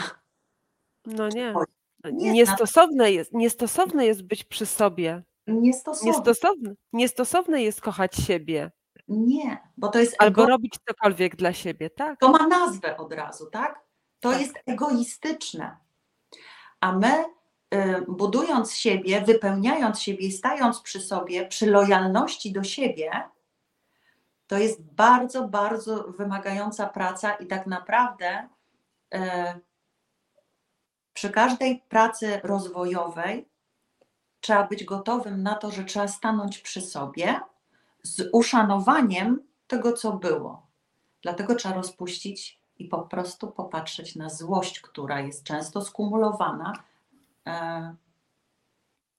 No 1.06 1.28
nie. 1.28 1.54
Nie 2.12 2.32
niestosowne, 2.32 3.12
jest, 3.12 3.32
niestosowne 3.32 4.06
jest 4.06 4.22
być 4.22 4.44
przy 4.44 4.66
sobie. 4.66 5.22
Niestosowne. 5.46 6.12
Niestosowne, 6.12 6.74
niestosowne 6.92 7.62
jest 7.62 7.80
kochać 7.80 8.16
siebie. 8.16 8.70
Nie, 9.08 9.68
bo 9.76 9.88
to 9.88 9.98
jest. 9.98 10.16
Albo 10.18 10.42
ego... 10.42 10.50
robić 10.50 10.74
cokolwiek 10.88 11.36
dla 11.36 11.52
siebie, 11.52 11.90
tak? 11.90 12.20
To 12.20 12.28
ma 12.28 12.46
nazwę 12.46 12.96
od 12.96 13.12
razu, 13.12 13.46
tak? 13.50 13.80
To 14.20 14.30
tak. 14.30 14.40
jest 14.40 14.54
egoistyczne. 14.66 15.76
A 16.80 16.92
my, 16.92 17.24
y, 17.74 18.04
budując 18.08 18.74
siebie, 18.74 19.20
wypełniając 19.20 20.00
siebie 20.00 20.26
i 20.26 20.32
stając 20.32 20.80
przy 20.80 21.00
sobie, 21.00 21.46
przy 21.46 21.66
lojalności 21.70 22.52
do 22.52 22.62
siebie, 22.62 23.10
to 24.52 24.58
jest 24.58 24.82
bardzo, 24.82 25.48
bardzo 25.48 26.02
wymagająca 26.02 26.86
praca 26.86 27.34
i 27.34 27.46
tak 27.46 27.66
naprawdę. 27.66 28.48
Y, 29.14 29.18
przy 31.12 31.30
każdej 31.30 31.82
pracy 31.88 32.40
rozwojowej 32.42 33.48
trzeba 34.40 34.66
być 34.66 34.84
gotowym 34.84 35.42
na 35.42 35.54
to, 35.54 35.70
że 35.70 35.84
trzeba 35.84 36.08
stanąć 36.08 36.58
przy 36.58 36.80
sobie 36.80 37.40
z 38.02 38.28
uszanowaniem 38.32 39.42
tego, 39.66 39.92
co 39.92 40.12
było. 40.12 40.66
Dlatego 41.22 41.54
trzeba 41.54 41.74
rozpuścić 41.74 42.60
i 42.78 42.84
po 42.84 43.02
prostu 43.02 43.50
popatrzeć 43.50 44.16
na 44.16 44.28
złość, 44.28 44.80
która 44.80 45.20
jest 45.20 45.44
często 45.44 45.82
skumulowana, 45.82 46.72
e, 47.46 47.94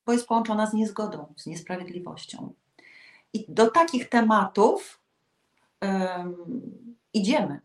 bo 0.05 0.13
jest 0.13 0.27
połączona 0.27 0.67
z 0.67 0.73
niezgodą, 0.73 1.33
z 1.37 1.45
niesprawiedliwością. 1.45 2.53
I 3.33 3.45
do 3.49 3.71
takich 3.71 4.09
tematów 4.09 5.02
idziemy, 7.13 7.61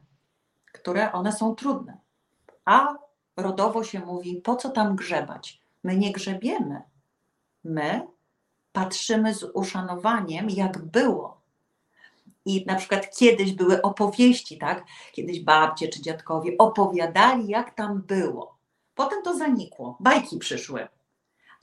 które 0.72 1.12
one 1.12 1.32
są 1.32 1.54
trudne. 1.54 1.98
A 2.64 2.94
rodowo 3.36 3.84
się 3.84 4.00
mówi, 4.00 4.40
po 4.44 4.56
co 4.56 4.70
tam 4.70 4.96
grzebać? 4.96 5.60
My 5.84 5.96
nie 5.96 6.12
grzebiemy. 6.12 6.82
My 7.64 8.06
patrzymy 8.72 9.34
z 9.34 9.42
uszanowaniem, 9.54 10.50
jak 10.50 10.78
było. 10.78 11.40
I 12.44 12.64
na 12.66 12.74
przykład 12.74 13.16
kiedyś 13.16 13.52
były 13.52 13.82
opowieści, 13.82 14.58
tak? 14.58 14.84
Kiedyś 15.12 15.40
babcie 15.40 15.88
czy 15.88 16.02
dziadkowie 16.02 16.52
opowiadali, 16.58 17.48
jak 17.48 17.74
tam 17.74 18.02
było. 18.02 18.58
Potem 18.94 19.22
to 19.22 19.36
zanikło, 19.36 19.96
bajki 20.00 20.38
przyszły. 20.38 20.88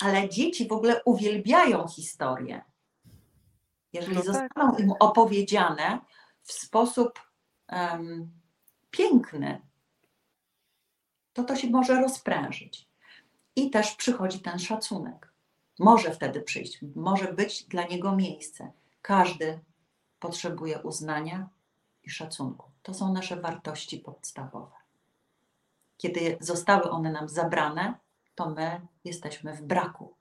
Ale 0.03 0.30
dzieci 0.30 0.68
w 0.68 0.72
ogóle 0.72 1.01
uwielbiają 1.06 1.88
historię. 1.88 2.62
Jeżeli 3.93 4.16
no 4.16 4.22
tak. 4.22 4.34
zostaną 4.34 4.78
im 4.78 4.93
opowiedziane 4.99 5.99
w 6.45 6.51
sposób 6.51 7.19
um, 7.71 8.31
piękny, 8.91 9.61
to 11.33 11.43
to 11.43 11.55
się 11.55 11.69
może 11.69 12.01
rozprężyć. 12.01 12.89
I 13.55 13.69
też 13.69 13.95
przychodzi 13.95 14.39
ten 14.39 14.59
szacunek. 14.59 15.33
Może 15.79 16.11
wtedy 16.11 16.41
przyjść, 16.41 16.79
może 16.95 17.33
być 17.33 17.63
dla 17.63 17.85
niego 17.85 18.15
miejsce. 18.15 18.71
Każdy 19.01 19.59
potrzebuje 20.19 20.79
uznania 20.79 21.49
i 22.03 22.09
szacunku. 22.09 22.71
To 22.81 22.93
są 22.93 23.13
nasze 23.13 23.41
wartości 23.41 23.99
podstawowe. 23.99 24.75
Kiedy 25.97 26.37
zostały 26.39 26.89
one 26.91 27.11
nam 27.11 27.29
zabrane, 27.29 27.93
to 28.35 28.49
my 28.49 28.87
jesteśmy 29.03 29.53
w 29.53 29.61
braku. 29.61 30.15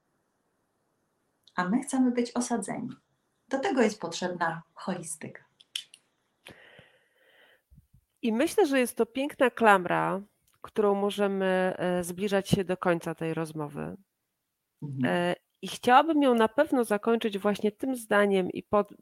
A 1.55 1.69
my 1.69 1.81
chcemy 1.83 2.11
być 2.11 2.33
osadzeni. 2.33 2.97
Do 3.49 3.59
tego 3.59 3.83
jest 3.83 4.01
potrzebna 4.01 4.63
holistyka. 4.75 5.44
I 8.25 8.33
myślę, 8.33 8.67
że 8.67 8.81
jest 8.81 8.97
to 8.97 9.07
piękna 9.07 9.51
klamra, 9.51 10.23
którą 10.61 10.95
możemy 10.95 11.75
e, 11.77 12.05
zbliżać 12.05 12.49
się 12.49 12.65
do 12.65 12.77
końca 12.77 13.15
tej 13.15 13.35
rozmowy. 13.35 13.97
Mhm. 14.83 15.05
E, 15.05 15.35
I 15.63 15.69
chciałabym 15.69 16.23
ją 16.23 16.35
na 16.35 16.49
pewno 16.49 16.85
zakończyć 16.85 17.39
właśnie 17.39 17.73
tym 17.73 17.97
zdaniem 17.97 18.51
i 18.51 18.63
pod, 18.63 18.95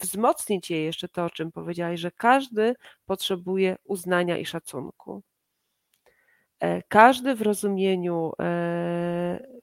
wzmocnić 0.00 0.70
je 0.70 0.84
jeszcze 0.84 1.08
to, 1.08 1.24
o 1.24 1.30
czym 1.30 1.52
powiedziałaś, 1.52 2.00
że 2.00 2.10
każdy 2.10 2.74
potrzebuje 3.06 3.76
uznania 3.84 4.38
i 4.38 4.46
szacunku. 4.46 5.22
E, 6.60 6.82
każdy 6.82 7.34
w 7.34 7.42
rozumieniu, 7.42 8.32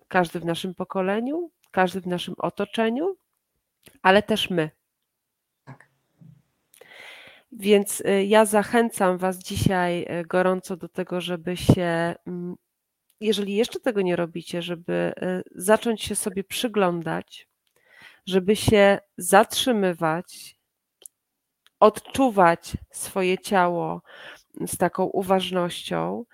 każdy 0.07 0.39
w 0.39 0.45
naszym 0.45 0.75
pokoleniu, 0.75 1.51
każdy 1.71 2.01
w 2.01 2.07
naszym 2.07 2.35
otoczeniu, 2.37 3.15
ale 4.01 4.23
też 4.23 4.49
my. 4.49 4.69
Więc 7.59 8.03
e, 8.05 8.25
ja 8.25 8.45
zachęcam 8.45 9.17
Was 9.17 9.37
dzisiaj 9.37 10.07
gorąco 10.27 10.77
do 10.77 10.89
tego, 10.89 11.21
żeby 11.21 11.57
się, 11.57 12.15
mm, 12.27 12.55
jeżeli 13.21 13.55
jeszcze 13.55 13.79
tego 13.79 14.01
nie 14.01 14.15
robicie, 14.15 14.61
żeby 14.61 15.13
zacząć 15.55 16.03
się 16.03 16.15
sobie 16.15 16.43
przyglądać, 16.43 17.47
żeby 18.25 18.55
się 18.55 18.99
zatrzymywać, 19.17 20.55
odczuwać 21.79 22.77
swoje 22.91 23.37
ciało 23.37 24.01
z 24.67 24.77
taką 24.77 25.03
uważnością, 25.03 26.25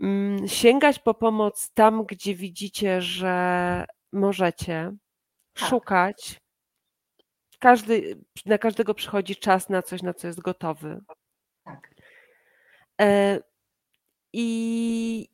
Mm, 0.00 0.48
sięgać 0.48 0.98
po 0.98 1.14
pomoc 1.14 1.70
tam, 1.74 2.04
gdzie 2.04 2.34
widzicie, 2.34 3.02
że 3.02 3.84
możecie, 4.12 4.92
Tak. 5.54 5.68
szukać. 5.68 6.40
Każdy, 7.64 8.16
na 8.46 8.58
każdego 8.58 8.94
przychodzi 8.94 9.36
czas 9.36 9.68
na 9.68 9.82
coś, 9.82 10.02
na 10.02 10.14
co 10.14 10.26
jest 10.26 10.40
gotowy. 10.40 11.00
Tak. 11.64 11.90
E, 13.00 13.40
I 14.32 15.28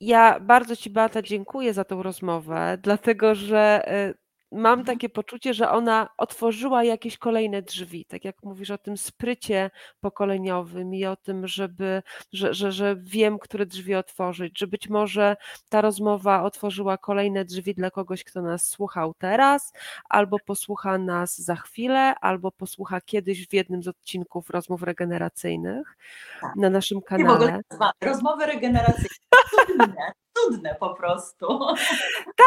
ja 0.00 0.40
bardzo 0.40 0.76
Ci, 0.76 0.90
Beata, 0.90 1.22
dziękuję 1.22 1.74
za 1.74 1.84
tą 1.84 2.02
rozmowę, 2.02 2.78
dlatego 2.82 3.34
że 3.34 3.82
e, 3.88 4.14
mam 4.52 4.78
Mhm. 4.80 4.84
takie 4.86 5.08
poczucie, 5.08 5.54
że 5.54 5.70
ona 5.70 6.08
otworzyła 6.18 6.84
jakieś 6.84 7.18
kolejne 7.18 7.62
drzwi. 7.62 8.04
Tak 8.04 8.24
jak 8.24 8.42
mówisz 8.42 8.70
o 8.70 8.78
tym 8.78 8.96
sprycie 8.96 9.70
pokoleniowym 10.00 10.94
i 10.94 11.04
o 11.06 11.16
tym, 11.16 11.46
żeby, 11.48 12.02
że, 12.32 12.54
że, 12.54 12.72
że 12.72 12.96
wiem, 12.96 13.38
które 13.38 13.66
drzwi 13.66 13.94
otworzyć, 13.94 14.58
że 14.58 14.66
być 14.66 14.88
może 14.88 15.36
ta 15.68 15.80
rozmowa 15.80 16.42
otworzyła 16.42 16.98
kolejne 16.98 17.44
drzwi 17.44 17.74
dla 17.74 17.90
kogoś, 17.90 18.24
kto 18.24 18.42
nas 18.42 18.66
słuchał 18.68 19.14
teraz, 19.18 19.72
albo 20.08 20.38
posłucha 20.38 20.98
nas 20.98 21.38
za 21.38 21.56
chwilę, 21.56 22.14
albo 22.20 22.50
posłucha 22.52 23.00
kiedyś 23.00 23.48
w 23.48 23.52
jednym 23.52 23.82
z 23.82 23.88
odcinków 23.88 24.50
rozmów 24.50 24.82
regeneracyjnych 24.82 25.96
Tak. 26.40 26.56
na 26.56 26.70
naszym 26.70 27.02
kanale. 27.02 27.60
Rozmowy 28.00 28.46
regeneracyjne. 28.46 29.08
Cudne, 29.50 30.12
cudne 30.38 30.74
po 30.80 30.94
prostu. 30.94 31.58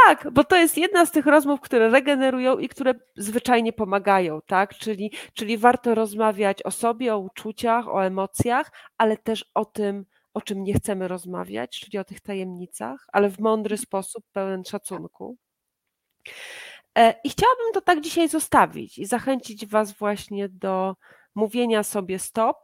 Tak, 0.06 0.32
bo 0.32 0.44
to 0.44 0.56
jest 0.56 0.78
jedna 0.78 1.06
z 1.06 1.12
tych 1.12 1.26
rozmów, 1.26 1.62
które 1.62 1.90
regenerują 1.90 2.58
i 2.58 2.70
które 2.70 2.94
zwyczajnie 3.16 3.74
pomagają, 3.74 4.40
tak? 4.46 4.76
Czyli, 4.76 5.12
czyli 5.34 5.58
warto 5.58 5.96
rozmawiać 5.96 6.64
o 6.64 6.72
sobie, 6.72 7.16
o 7.16 7.18
uczuciach, 7.20 7.88
o 7.88 8.06
emocjach, 8.06 8.72
ale 8.98 9.18
też 9.18 9.52
o 9.54 9.66
tym, 9.66 10.06
o 10.34 10.42
czym 10.42 10.64
nie 10.64 10.74
chcemy 10.74 11.08
rozmawiać, 11.08 11.80
czyli 11.80 11.98
o 11.98 12.04
tych 12.04 12.22
tajemnicach, 12.22 13.06
ale 13.14 13.30
w 13.30 13.40
mądry 13.40 13.78
sposób, 13.78 14.24
pełen 14.32 14.64
szacunku. 14.66 15.38
E, 16.98 17.16
I 17.24 17.30
chciałabym 17.30 17.74
to 17.74 17.82
tak 17.82 18.02
dzisiaj 18.02 18.30
zostawić 18.30 18.98
i 18.98 19.06
zachęcić 19.06 19.66
Was 19.68 19.94
właśnie 19.94 20.50
do 20.50 20.96
mówienia 21.36 21.84
sobie 21.84 22.20
stop, 22.20 22.58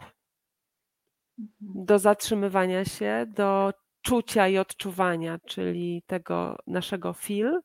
Mhm. 1.39 1.85
do 1.85 1.99
zatrzymywania 1.99 2.85
się, 2.85 3.25
do 3.27 3.73
czucia 4.01 4.47
i 4.47 4.57
odczuwania, 4.57 5.39
czyli 5.45 6.03
tego 6.07 6.57
naszego 6.67 7.13
feel 7.13 7.61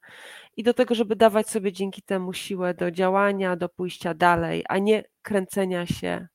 i 0.56 0.62
do 0.62 0.74
tego, 0.74 0.94
żeby 0.94 1.16
dawać 1.16 1.48
sobie 1.48 1.72
dzięki 1.72 2.02
temu 2.02 2.32
siłę 2.32 2.74
do 2.74 2.90
działania, 2.90 3.56
do 3.56 3.68
pójścia 3.68 4.14
dalej, 4.14 4.64
a 4.68 4.78
nie 4.78 5.04
kręcenia 5.22 5.86
się 5.86 6.28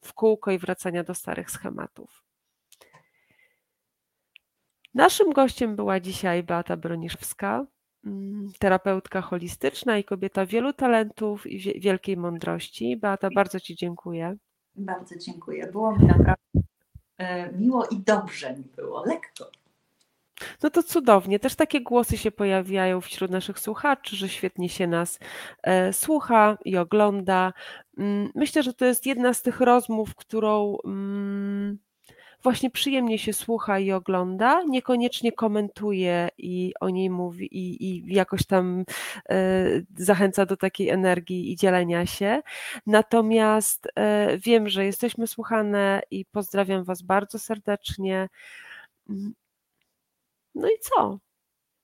w 0.00 0.12
kółko 0.12 0.50
i 0.50 0.58
wracania 0.58 1.04
do 1.04 1.14
starych 1.14 1.50
schematów. 1.50 2.24
Naszym 4.94 5.32
gościem 5.32 5.76
była 5.76 6.00
dzisiaj 6.00 6.42
Beata 6.42 6.76
Broniszewska, 6.76 7.66
mm, 8.04 8.52
terapeutka 8.58 9.20
holistyczna 9.20 9.98
i 9.98 10.04
kobieta 10.04 10.46
wielu 10.46 10.72
talentów 10.72 11.46
i 11.46 11.80
wielkiej 11.80 12.16
mądrości. 12.16 12.96
Beata, 12.96 13.28
bardzo 13.34 13.60
Ci 13.60 13.76
dziękuję. 13.76 14.36
Bardzo 14.74 15.18
dziękuję. 15.18 15.66
Było 15.72 15.96
mi 15.96 16.06
naprawdę 16.06 16.34
miło 17.52 17.86
i 17.86 17.98
dobrze 17.98 18.56
mi 18.56 18.64
było, 18.76 19.04
lekko. 19.06 19.50
No 20.62 20.70
to 20.70 20.82
cudownie. 20.82 21.38
Też 21.38 21.54
takie 21.54 21.80
głosy 21.80 22.18
się 22.18 22.30
pojawiają 22.30 23.00
wśród 23.00 23.30
naszych 23.30 23.58
słuchaczy, 23.58 24.16
że 24.16 24.28
świetnie 24.28 24.68
się 24.68 24.86
nas 24.86 25.18
e, 25.62 25.92
słucha 25.92 26.58
i 26.64 26.76
ogląda. 26.76 27.52
Mm, 27.98 28.30
myślę, 28.34 28.62
że 28.62 28.74
to 28.74 28.84
jest 28.84 29.06
jedna 29.06 29.34
z 29.34 29.42
tych 29.42 29.60
rozmów, 29.60 30.14
którą 30.14 30.76
mm, 30.84 31.78
właśnie 32.44 32.70
przyjemnie 32.70 33.18
się 33.18 33.32
słucha 33.32 33.78
i 33.78 33.92
ogląda, 33.92 34.62
niekoniecznie 34.62 35.32
komentuje 35.32 36.28
i 36.38 36.72
o 36.80 36.90
niej 36.90 37.10
mówi 37.10 37.46
i, 37.46 37.84
i 37.84 38.14
jakoś 38.14 38.46
tam 38.46 38.84
e, 39.28 39.64
zachęca 39.96 40.46
do 40.46 40.56
takiej 40.56 40.88
energii 40.88 41.52
i 41.52 41.56
dzielenia 41.56 42.06
się. 42.06 42.42
Natomiast 42.86 43.88
e, 43.96 44.38
wiem, 44.38 44.68
że 44.68 44.84
jesteśmy 44.84 45.26
słuchane 45.26 46.02
i 46.10 46.24
pozdrawiam 46.24 46.84
Was 46.84 47.02
bardzo 47.02 47.38
serdecznie. 47.38 48.28
No 50.54 50.68
i 50.68 50.78
co? 50.80 51.18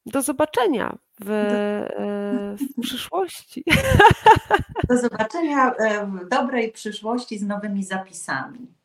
Do 0.06 0.22
zobaczenia 0.22 0.98
w, 1.20 1.30
e, 1.30 2.56
w 2.56 2.80
przyszłości. 2.86 3.64
Do 4.88 4.96
zobaczenia 4.96 5.74
w 6.06 6.28
dobrej 6.28 6.72
przyszłości 6.72 7.38
z 7.38 7.42
nowymi 7.42 7.84
zapisami, 7.84 8.79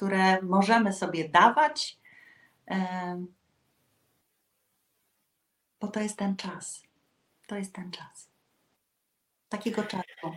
które 0.00 0.42
możemy 0.42 0.92
sobie 0.92 1.28
dawać, 1.28 1.98
bo 5.80 5.88
to 5.88 6.00
jest 6.00 6.18
ten 6.18 6.36
czas. 6.36 6.82
To 7.46 7.56
jest 7.56 7.74
ten 7.74 7.90
czas. 7.90 8.30
Takiego 9.48 9.82
czasu 9.82 10.36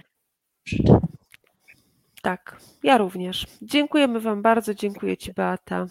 życzę. 0.66 1.00
Tak, 2.22 2.60
ja 2.84 2.98
również. 2.98 3.48
Dziękujemy 3.62 4.20
Wam 4.20 4.42
bardzo, 4.42 4.74
dziękuję 4.74 5.18
Ci 5.18 5.34
Beata. 5.34 5.86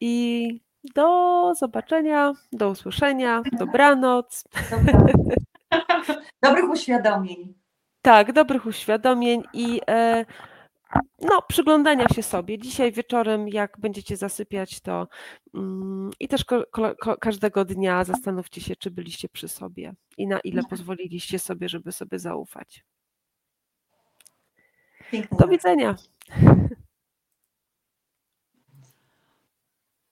I 0.00 0.60
do 0.94 1.52
zobaczenia, 1.54 2.32
do 2.52 2.70
usłyszenia, 2.70 3.42
dobranoc. 3.52 4.44
Dobrych 6.42 6.70
uświadomień. 6.70 7.54
Tak, 8.02 8.32
dobrych 8.32 8.66
uświadomień 8.66 9.42
i 9.52 9.80
e, 9.86 10.24
no, 11.18 11.42
przyglądania 11.48 12.08
się 12.08 12.22
sobie. 12.22 12.58
Dzisiaj 12.58 12.92
wieczorem, 12.92 13.48
jak 13.48 13.80
będziecie 13.80 14.16
zasypiać, 14.16 14.80
to 14.80 15.08
mm, 15.54 16.10
i 16.20 16.28
też 16.28 16.44
ko, 16.44 16.64
ko, 16.70 17.16
każdego 17.20 17.64
dnia 17.64 18.04
zastanówcie 18.04 18.60
się, 18.60 18.76
czy 18.76 18.90
byliście 18.90 19.28
przy 19.28 19.48
sobie 19.48 19.94
i 20.18 20.26
na 20.26 20.40
ile 20.40 20.62
pozwoliliście 20.70 21.38
sobie, 21.38 21.68
żeby 21.68 21.92
sobie 21.92 22.18
zaufać. 22.18 22.84
Piękne 25.10 25.38
Do 25.38 25.48
widzenia. 25.48 25.94